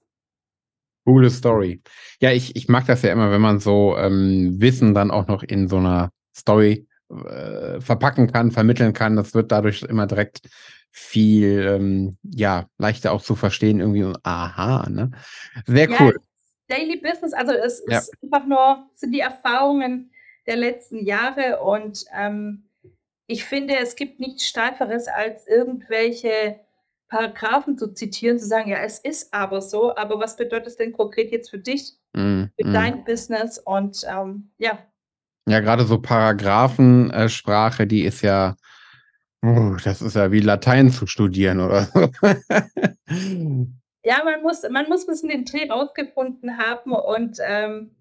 [1.06, 1.82] Coole Story.
[2.20, 5.44] Ja, ich, ich mag das ja immer, wenn man so ähm, Wissen dann auch noch
[5.44, 9.16] in so einer Story äh, verpacken kann, vermitteln kann.
[9.16, 10.42] Das wird dadurch immer direkt
[10.92, 15.12] viel ähm, ja leichter auch zu verstehen irgendwie aha ne
[15.68, 16.16] sehr ja, cool
[16.68, 18.00] Daily Business also es ja.
[18.00, 20.12] ist einfach nur sind die Erfahrungen
[20.46, 22.70] der letzten Jahre und ähm,
[23.28, 26.60] ich finde es gibt nichts Steiferes als irgendwelche
[27.10, 30.92] Paragraphen zu zitieren, zu sagen, ja, es ist aber so, aber was bedeutet es denn
[30.92, 32.74] konkret jetzt für dich, mm, für mm.
[32.74, 34.80] dein Business und ähm, ja.
[35.48, 38.58] Ja, gerade so Paragraphensprache, die ist ja,
[39.46, 42.10] uh, das ist ja wie Latein zu studieren oder so.
[44.08, 47.92] ja, man muss, man muss ein bisschen den Dreh rausgefunden haben und ähm,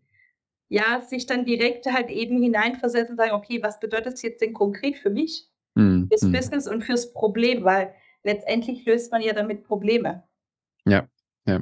[0.69, 4.53] ja, sich dann direkt halt eben hineinversetzen und sagen, okay, was bedeutet es jetzt denn
[4.53, 7.93] konkret für mich, mm, fürs Business und fürs Problem, weil
[8.23, 10.23] letztendlich löst man ja damit Probleme.
[10.87, 11.09] Ja,
[11.45, 11.61] ja.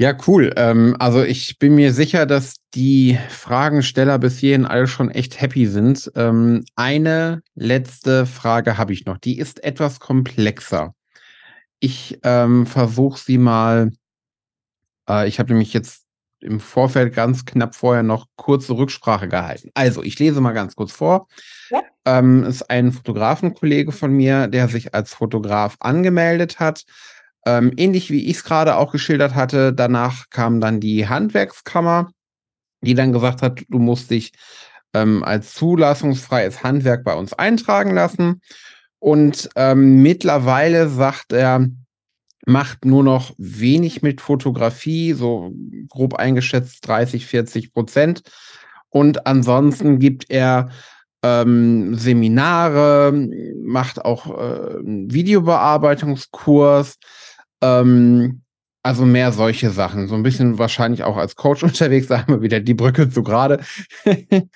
[0.00, 0.52] Ja, cool.
[0.56, 5.66] Ähm, also ich bin mir sicher, dass die Fragensteller bis hierhin alle schon echt happy
[5.66, 6.10] sind.
[6.16, 9.18] Ähm, eine letzte Frage habe ich noch.
[9.18, 10.94] Die ist etwas komplexer.
[11.80, 13.92] Ich ähm, versuche sie mal.
[15.08, 16.04] Äh, ich habe nämlich jetzt
[16.40, 19.70] im Vorfeld ganz knapp vorher noch kurze Rücksprache gehalten.
[19.74, 21.26] Also, ich lese mal ganz kurz vor.
[21.70, 21.82] Ja.
[22.04, 26.84] Ähm, ist ein Fotografenkollege von mir, der sich als Fotograf angemeldet hat.
[27.46, 32.10] Ähm, ähnlich wie ich es gerade auch geschildert hatte, danach kam dann die Handwerkskammer,
[32.82, 34.32] die dann gesagt hat, du musst dich
[34.94, 38.40] ähm, als zulassungsfreies Handwerk bei uns eintragen lassen.
[38.98, 41.68] Und ähm, mittlerweile sagt er,
[42.46, 45.52] macht nur noch wenig mit Fotografie, so
[45.88, 48.22] grob eingeschätzt 30, 40 Prozent.
[48.88, 50.70] Und ansonsten gibt er
[51.22, 53.12] ähm, Seminare,
[53.62, 56.96] macht auch äh, Videobearbeitungskurs,
[57.60, 58.42] ähm,
[58.88, 60.08] also mehr solche Sachen.
[60.08, 63.60] So ein bisschen wahrscheinlich auch als Coach unterwegs, sagen wir wieder die Brücke zu gerade.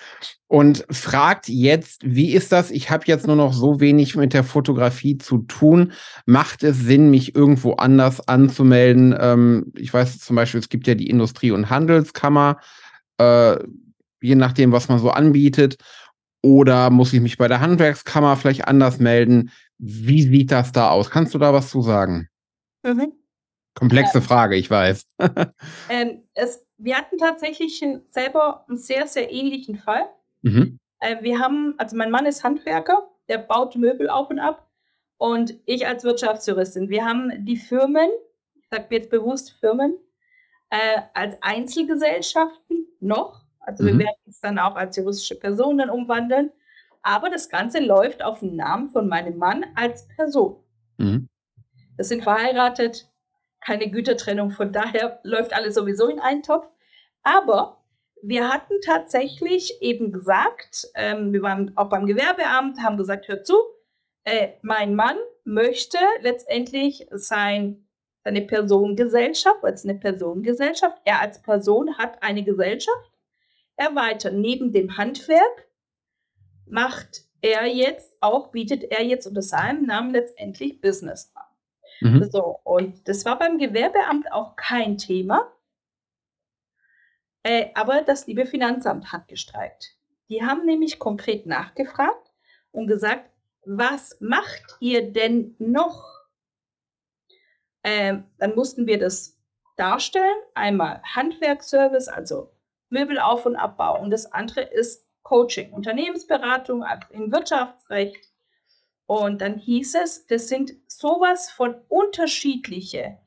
[0.48, 2.70] und fragt jetzt, wie ist das?
[2.70, 5.92] Ich habe jetzt nur noch so wenig mit der Fotografie zu tun.
[6.24, 9.14] Macht es Sinn, mich irgendwo anders anzumelden?
[9.20, 12.56] Ähm, ich weiß zum Beispiel, es gibt ja die Industrie- und Handelskammer,
[13.18, 13.58] äh,
[14.22, 15.76] je nachdem, was man so anbietet.
[16.40, 19.50] Oder muss ich mich bei der Handwerkskammer vielleicht anders melden?
[19.76, 21.10] Wie sieht das da aus?
[21.10, 22.28] Kannst du da was zu sagen?
[22.82, 23.12] Mhm.
[23.74, 25.06] Komplexe ähm, Frage, ich weiß.
[25.88, 30.08] ähm, es, wir hatten tatsächlich selber einen sehr, sehr ähnlichen Fall.
[30.42, 30.78] Mhm.
[31.00, 34.68] Äh, wir haben, also mein Mann ist Handwerker, der baut Möbel auf und ab.
[35.16, 36.88] Und ich als Wirtschaftsjuristin.
[36.88, 38.10] Wir haben die Firmen,
[38.54, 39.96] ich sage jetzt bewusst Firmen,
[40.70, 43.44] äh, als Einzelgesellschaften noch.
[43.60, 43.86] Also mhm.
[43.86, 46.50] wir werden es dann auch als juristische Personen umwandeln.
[47.02, 50.56] Aber das Ganze läuft auf den Namen von meinem Mann als Person.
[50.98, 51.28] Mhm.
[51.96, 53.11] Wir sind verheiratet,
[53.64, 56.66] keine Gütertrennung, von daher läuft alles sowieso in einen Topf.
[57.22, 57.82] Aber
[58.22, 63.56] wir hatten tatsächlich eben gesagt, ähm, wir waren auch beim Gewerbeamt, haben gesagt, hör zu,
[64.24, 67.88] äh, mein Mann möchte letztendlich sein,
[68.24, 73.12] seine Personengesellschaft, als eine Personengesellschaft, er als Person hat eine Gesellschaft,
[73.76, 74.40] erweitern.
[74.40, 75.68] Neben dem Handwerk
[76.66, 81.51] macht er jetzt auch, bietet er jetzt unter seinem Namen letztendlich Business an.
[82.02, 82.30] Mhm.
[82.30, 85.52] So, und das war beim Gewerbeamt auch kein Thema.
[87.42, 89.96] Äh, aber das liebe Finanzamt hat gestreikt.
[90.28, 92.32] Die haben nämlich konkret nachgefragt
[92.70, 93.28] und gesagt,
[93.64, 96.04] was macht ihr denn noch?
[97.84, 99.38] Ähm, dann mussten wir das
[99.76, 100.38] darstellen.
[100.54, 102.52] Einmal Handwerksservice, also
[102.90, 104.00] Möbelauf- und Abbau.
[104.00, 108.31] Und das andere ist Coaching, Unternehmensberatung im Wirtschaftsrecht,
[109.20, 113.18] und dann hieß es, das sind sowas von unterschiedliche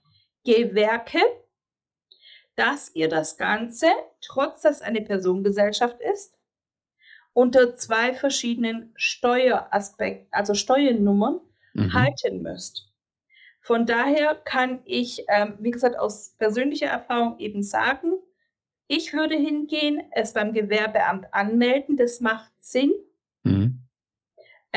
[0.45, 1.19] Gewerke,
[2.55, 3.87] dass ihr das Ganze,
[4.21, 6.37] trotz dass eine Personengesellschaft ist,
[7.33, 11.41] unter zwei verschiedenen Steueraspekten, also Steuernummern,
[11.73, 11.93] mhm.
[11.93, 12.89] halten müsst.
[13.59, 18.13] Von daher kann ich, ähm, wie gesagt, aus persönlicher Erfahrung eben sagen,
[18.87, 22.93] ich würde hingehen, es beim Gewerbeamt anmelden, das macht Sinn.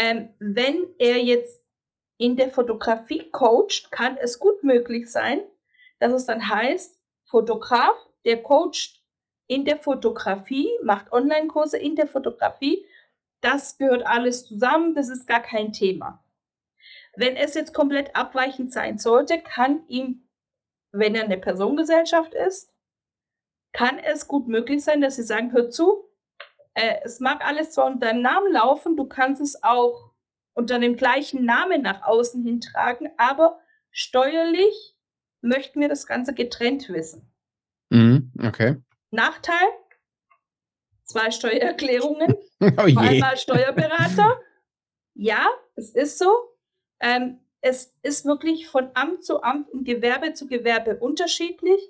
[0.00, 1.60] Ähm, wenn er jetzt
[2.18, 5.40] in der Fotografie coacht, kann es gut möglich sein,
[5.98, 9.02] dass es dann heißt, Fotograf, der coacht
[9.48, 12.86] in der Fotografie, macht Online-Kurse in der Fotografie.
[13.40, 16.24] Das gehört alles zusammen, das ist gar kein Thema.
[17.16, 20.28] Wenn es jetzt komplett abweichend sein sollte, kann ihm,
[20.92, 22.72] wenn er eine Personengesellschaft ist,
[23.72, 26.07] kann es gut möglich sein, dass sie sagen, hör zu,
[26.78, 30.12] äh, es mag alles zwar unter deinem Namen laufen, du kannst es auch
[30.54, 33.58] unter dem gleichen Namen nach außen hin tragen, aber
[33.90, 34.96] steuerlich
[35.40, 37.32] möchten wir das Ganze getrennt wissen.
[37.90, 38.76] Mhm, okay.
[39.10, 39.68] Nachteil?
[41.04, 44.40] Zwei Steuererklärungen, oh einmal Steuerberater.
[45.14, 46.30] Ja, es ist so.
[47.00, 51.80] Ähm, es ist wirklich von Amt zu Amt und Gewerbe zu Gewerbe unterschiedlich.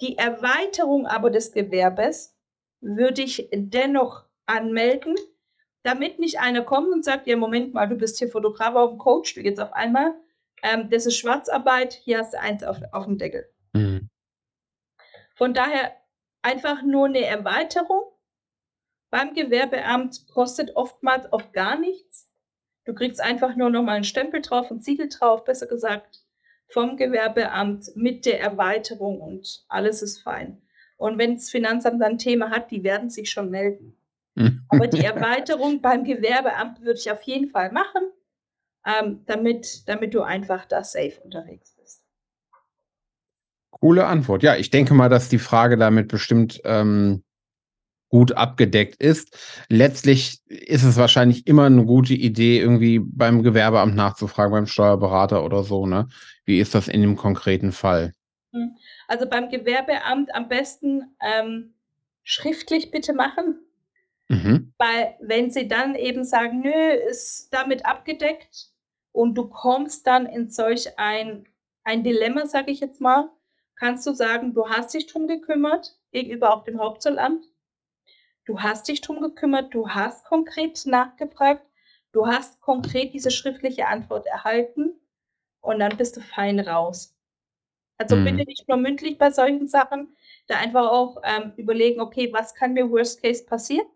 [0.00, 2.34] Die Erweiterung aber des Gewerbes
[2.80, 5.14] würde ich dennoch anmelden,
[5.82, 8.98] damit nicht einer kommt und sagt, ja, Moment mal, du bist hier Fotograf auf dem
[8.98, 10.14] Coach, du jetzt auf einmal,
[10.62, 13.48] ähm, das ist Schwarzarbeit, hier hast du eins auf, auf dem Deckel.
[13.72, 14.08] Mhm.
[15.36, 15.92] Von daher
[16.42, 18.02] einfach nur eine Erweiterung
[19.10, 22.30] beim Gewerbeamt kostet oftmals auch gar nichts.
[22.84, 26.24] Du kriegst einfach nur noch mal einen Stempel drauf, einen Siegel drauf, besser gesagt,
[26.68, 30.62] vom Gewerbeamt mit der Erweiterung und alles ist fein.
[31.00, 33.96] Und wenn das Finanzamt dann ein Thema hat, die werden sich schon melden.
[34.68, 38.02] Aber die Erweiterung beim Gewerbeamt würde ich auf jeden Fall machen,
[38.86, 42.02] ähm, damit, damit du einfach da safe unterwegs bist.
[43.70, 44.42] Coole Antwort.
[44.42, 47.22] Ja, ich denke mal, dass die Frage damit bestimmt ähm,
[48.10, 49.64] gut abgedeckt ist.
[49.70, 55.62] Letztlich ist es wahrscheinlich immer eine gute Idee, irgendwie beim Gewerbeamt nachzufragen, beim Steuerberater oder
[55.62, 55.86] so.
[55.86, 56.08] Ne?
[56.44, 58.12] Wie ist das in dem konkreten Fall?
[59.08, 61.74] Also beim Gewerbeamt am besten ähm,
[62.22, 63.60] schriftlich bitte machen.
[64.28, 64.72] Mhm.
[64.78, 68.70] Weil wenn sie dann eben sagen, nö, ist damit abgedeckt
[69.12, 71.48] und du kommst dann in solch ein,
[71.84, 73.28] ein Dilemma, sage ich jetzt mal,
[73.76, 77.44] kannst du sagen, du hast dich drum gekümmert gegenüber auch dem Hauptzollamt
[78.50, 81.64] Du hast dich drum gekümmert, du hast konkret nachgefragt,
[82.10, 84.90] du hast konkret diese schriftliche Antwort erhalten
[85.60, 87.16] und dann bist du fein raus.
[88.00, 88.24] Also mhm.
[88.24, 92.72] bitte nicht nur mündlich bei solchen Sachen, da einfach auch ähm, überlegen, okay, was kann
[92.72, 93.86] mir Worst Case passieren?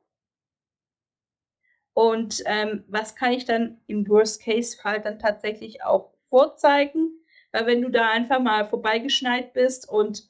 [1.95, 7.19] Und ähm, was kann ich dann im Worst Case Fall dann tatsächlich auch vorzeigen?
[7.51, 10.29] Weil wenn du da einfach mal vorbeigeschneit bist und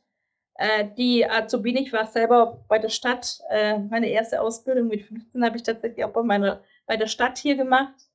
[0.54, 5.44] äh, die Azubine, ich war selber bei der Stadt, äh, meine erste Ausbildung mit 15
[5.44, 8.08] habe ich tatsächlich auch bei, meiner, bei der Stadt hier gemacht.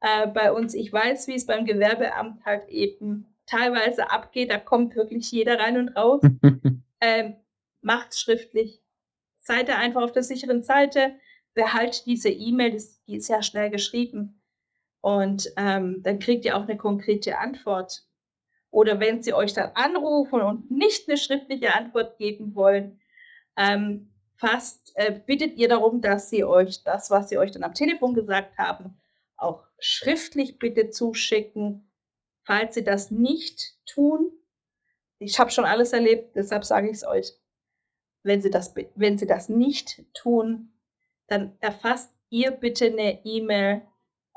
[0.00, 4.96] Äh, bei uns, ich weiß, wie es beim Gewerbeamt halt eben teilweise abgeht, da kommt
[4.96, 6.22] wirklich jeder rein und raus.
[7.00, 7.36] ähm,
[7.80, 8.82] macht schriftlich.
[9.40, 11.14] Seid ihr einfach auf der sicheren Seite,
[11.52, 14.40] behaltet diese E-Mail, die ist ja schnell geschrieben.
[15.00, 18.06] Und ähm, dann kriegt ihr auch eine konkrete Antwort.
[18.70, 23.00] Oder wenn sie euch dann anrufen und nicht eine schriftliche Antwort geben wollen,
[23.56, 27.74] ähm, fast äh, bittet ihr darum, dass sie euch das, was sie euch dann am
[27.74, 28.96] Telefon gesagt haben,
[29.36, 31.88] auch schriftlich bitte zuschicken.
[32.44, 34.30] Falls sie das nicht tun,
[35.18, 37.32] ich habe schon alles erlebt, deshalb sage ich es euch.
[38.22, 40.72] Wenn sie, das, wenn sie das nicht tun,
[41.26, 43.82] dann erfasst ihr bitte eine E-Mail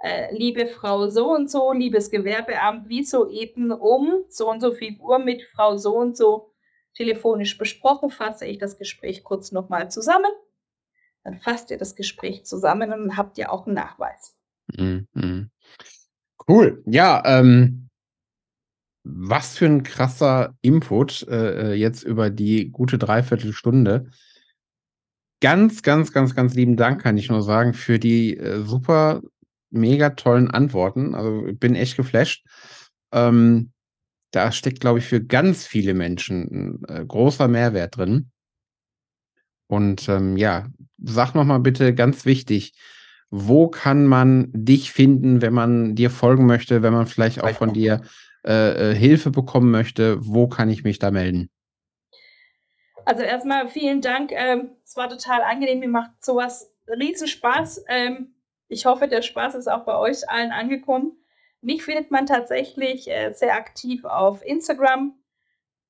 [0.02, 5.00] äh, liebe Frau so und so, liebes Gewerbeamt, wie soeben um so und so viel
[5.00, 6.54] Uhr mit Frau so und so
[6.94, 10.32] telefonisch besprochen, fasse ich das Gespräch kurz nochmal zusammen.
[11.24, 14.36] Dann fasst ihr das Gespräch zusammen und habt ihr auch einen Nachweis.
[14.76, 15.52] Mhm.
[16.48, 16.84] Cool.
[16.86, 17.87] Ja, ähm,
[19.10, 24.10] was für ein krasser Input äh, äh, jetzt über die gute Dreiviertelstunde.
[25.40, 29.22] Ganz, ganz, ganz, ganz lieben Dank, kann ich nur sagen, für die äh, super
[29.70, 31.16] mega tollen Antworten.
[31.16, 32.46] Also ich bin echt geflasht.
[33.12, 33.72] Ähm,
[34.32, 38.32] da steckt, glaube ich, für ganz viele Menschen ein äh, großer Mehrwert drin.
[39.68, 42.74] Und ähm, ja, sag noch mal bitte ganz wichtig,
[43.30, 47.74] wo kann man dich finden, wenn man dir folgen möchte, wenn man vielleicht auch von
[47.74, 48.02] dir
[48.48, 50.18] äh, äh, Hilfe bekommen möchte?
[50.26, 51.50] Wo kann ich mich da melden?
[53.06, 54.32] Also erstmal vielen Dank.
[54.34, 55.80] Ähm, es war total angenehm.
[55.80, 57.84] Mir macht sowas riesen Spaß.
[57.88, 58.36] Ähm,
[58.70, 61.18] ich hoffe, der Spaß ist auch bei euch allen angekommen.
[61.62, 65.14] Mich findet man tatsächlich äh, sehr aktiv auf Instagram,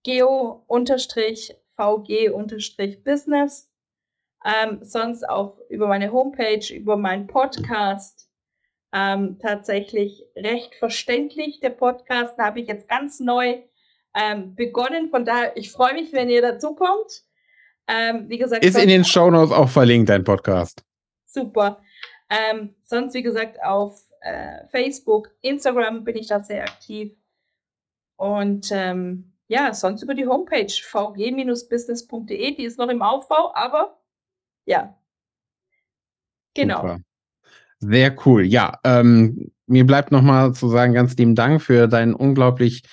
[0.04, 1.56] geo-fotografie.
[1.78, 3.70] vg-business.
[4.46, 8.27] Ähm, sonst auch über meine Homepage, über meinen Podcast.
[9.00, 11.60] Ähm, tatsächlich recht verständlich.
[11.60, 13.62] Der Podcast habe ich jetzt ganz neu
[14.16, 15.12] ähm, begonnen.
[15.12, 17.24] Von daher, ich freue mich, wenn ihr dazu kommt.
[17.88, 20.84] Ähm, wie gesagt, ist in den Shownotes auch verlinkt, dein Podcast.
[21.26, 21.80] Super.
[22.28, 27.16] Ähm, sonst, wie gesagt, auf äh, Facebook, Instagram bin ich da sehr aktiv.
[28.16, 34.02] Und ähm, ja, sonst über die Homepage vg-business.de, die ist noch im Aufbau, aber
[34.66, 34.98] ja.
[36.56, 36.82] Genau.
[36.82, 37.00] Super.
[37.80, 38.44] Sehr cool.
[38.44, 42.84] Ja, ähm, mir bleibt nochmal zu sagen, ganz lieben Dank für dein unglaublich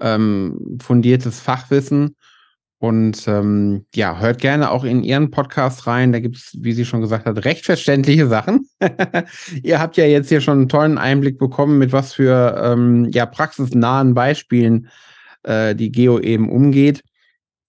[0.00, 2.16] ähm, fundiertes Fachwissen.
[2.80, 6.12] Und ähm, ja, hört gerne auch in Ihren Podcast rein.
[6.12, 8.68] Da gibt es, wie sie schon gesagt hat, recht verständliche Sachen.
[9.64, 13.26] Ihr habt ja jetzt hier schon einen tollen Einblick bekommen, mit was für ähm, ja,
[13.26, 14.88] praxisnahen Beispielen
[15.42, 17.02] äh, die Geo eben umgeht.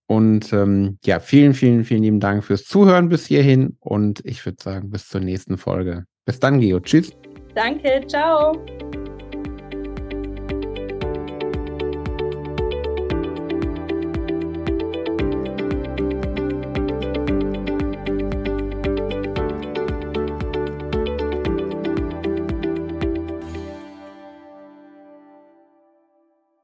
[0.06, 3.78] Und ähm, ja, vielen, vielen, vielen lieben Dank fürs Zuhören bis hierhin.
[3.80, 6.06] Und ich würde sagen, bis zur nächsten Folge.
[6.30, 6.80] Bis dann, Geo.
[6.80, 7.12] Tschüss.
[7.56, 8.54] Danke, ciao.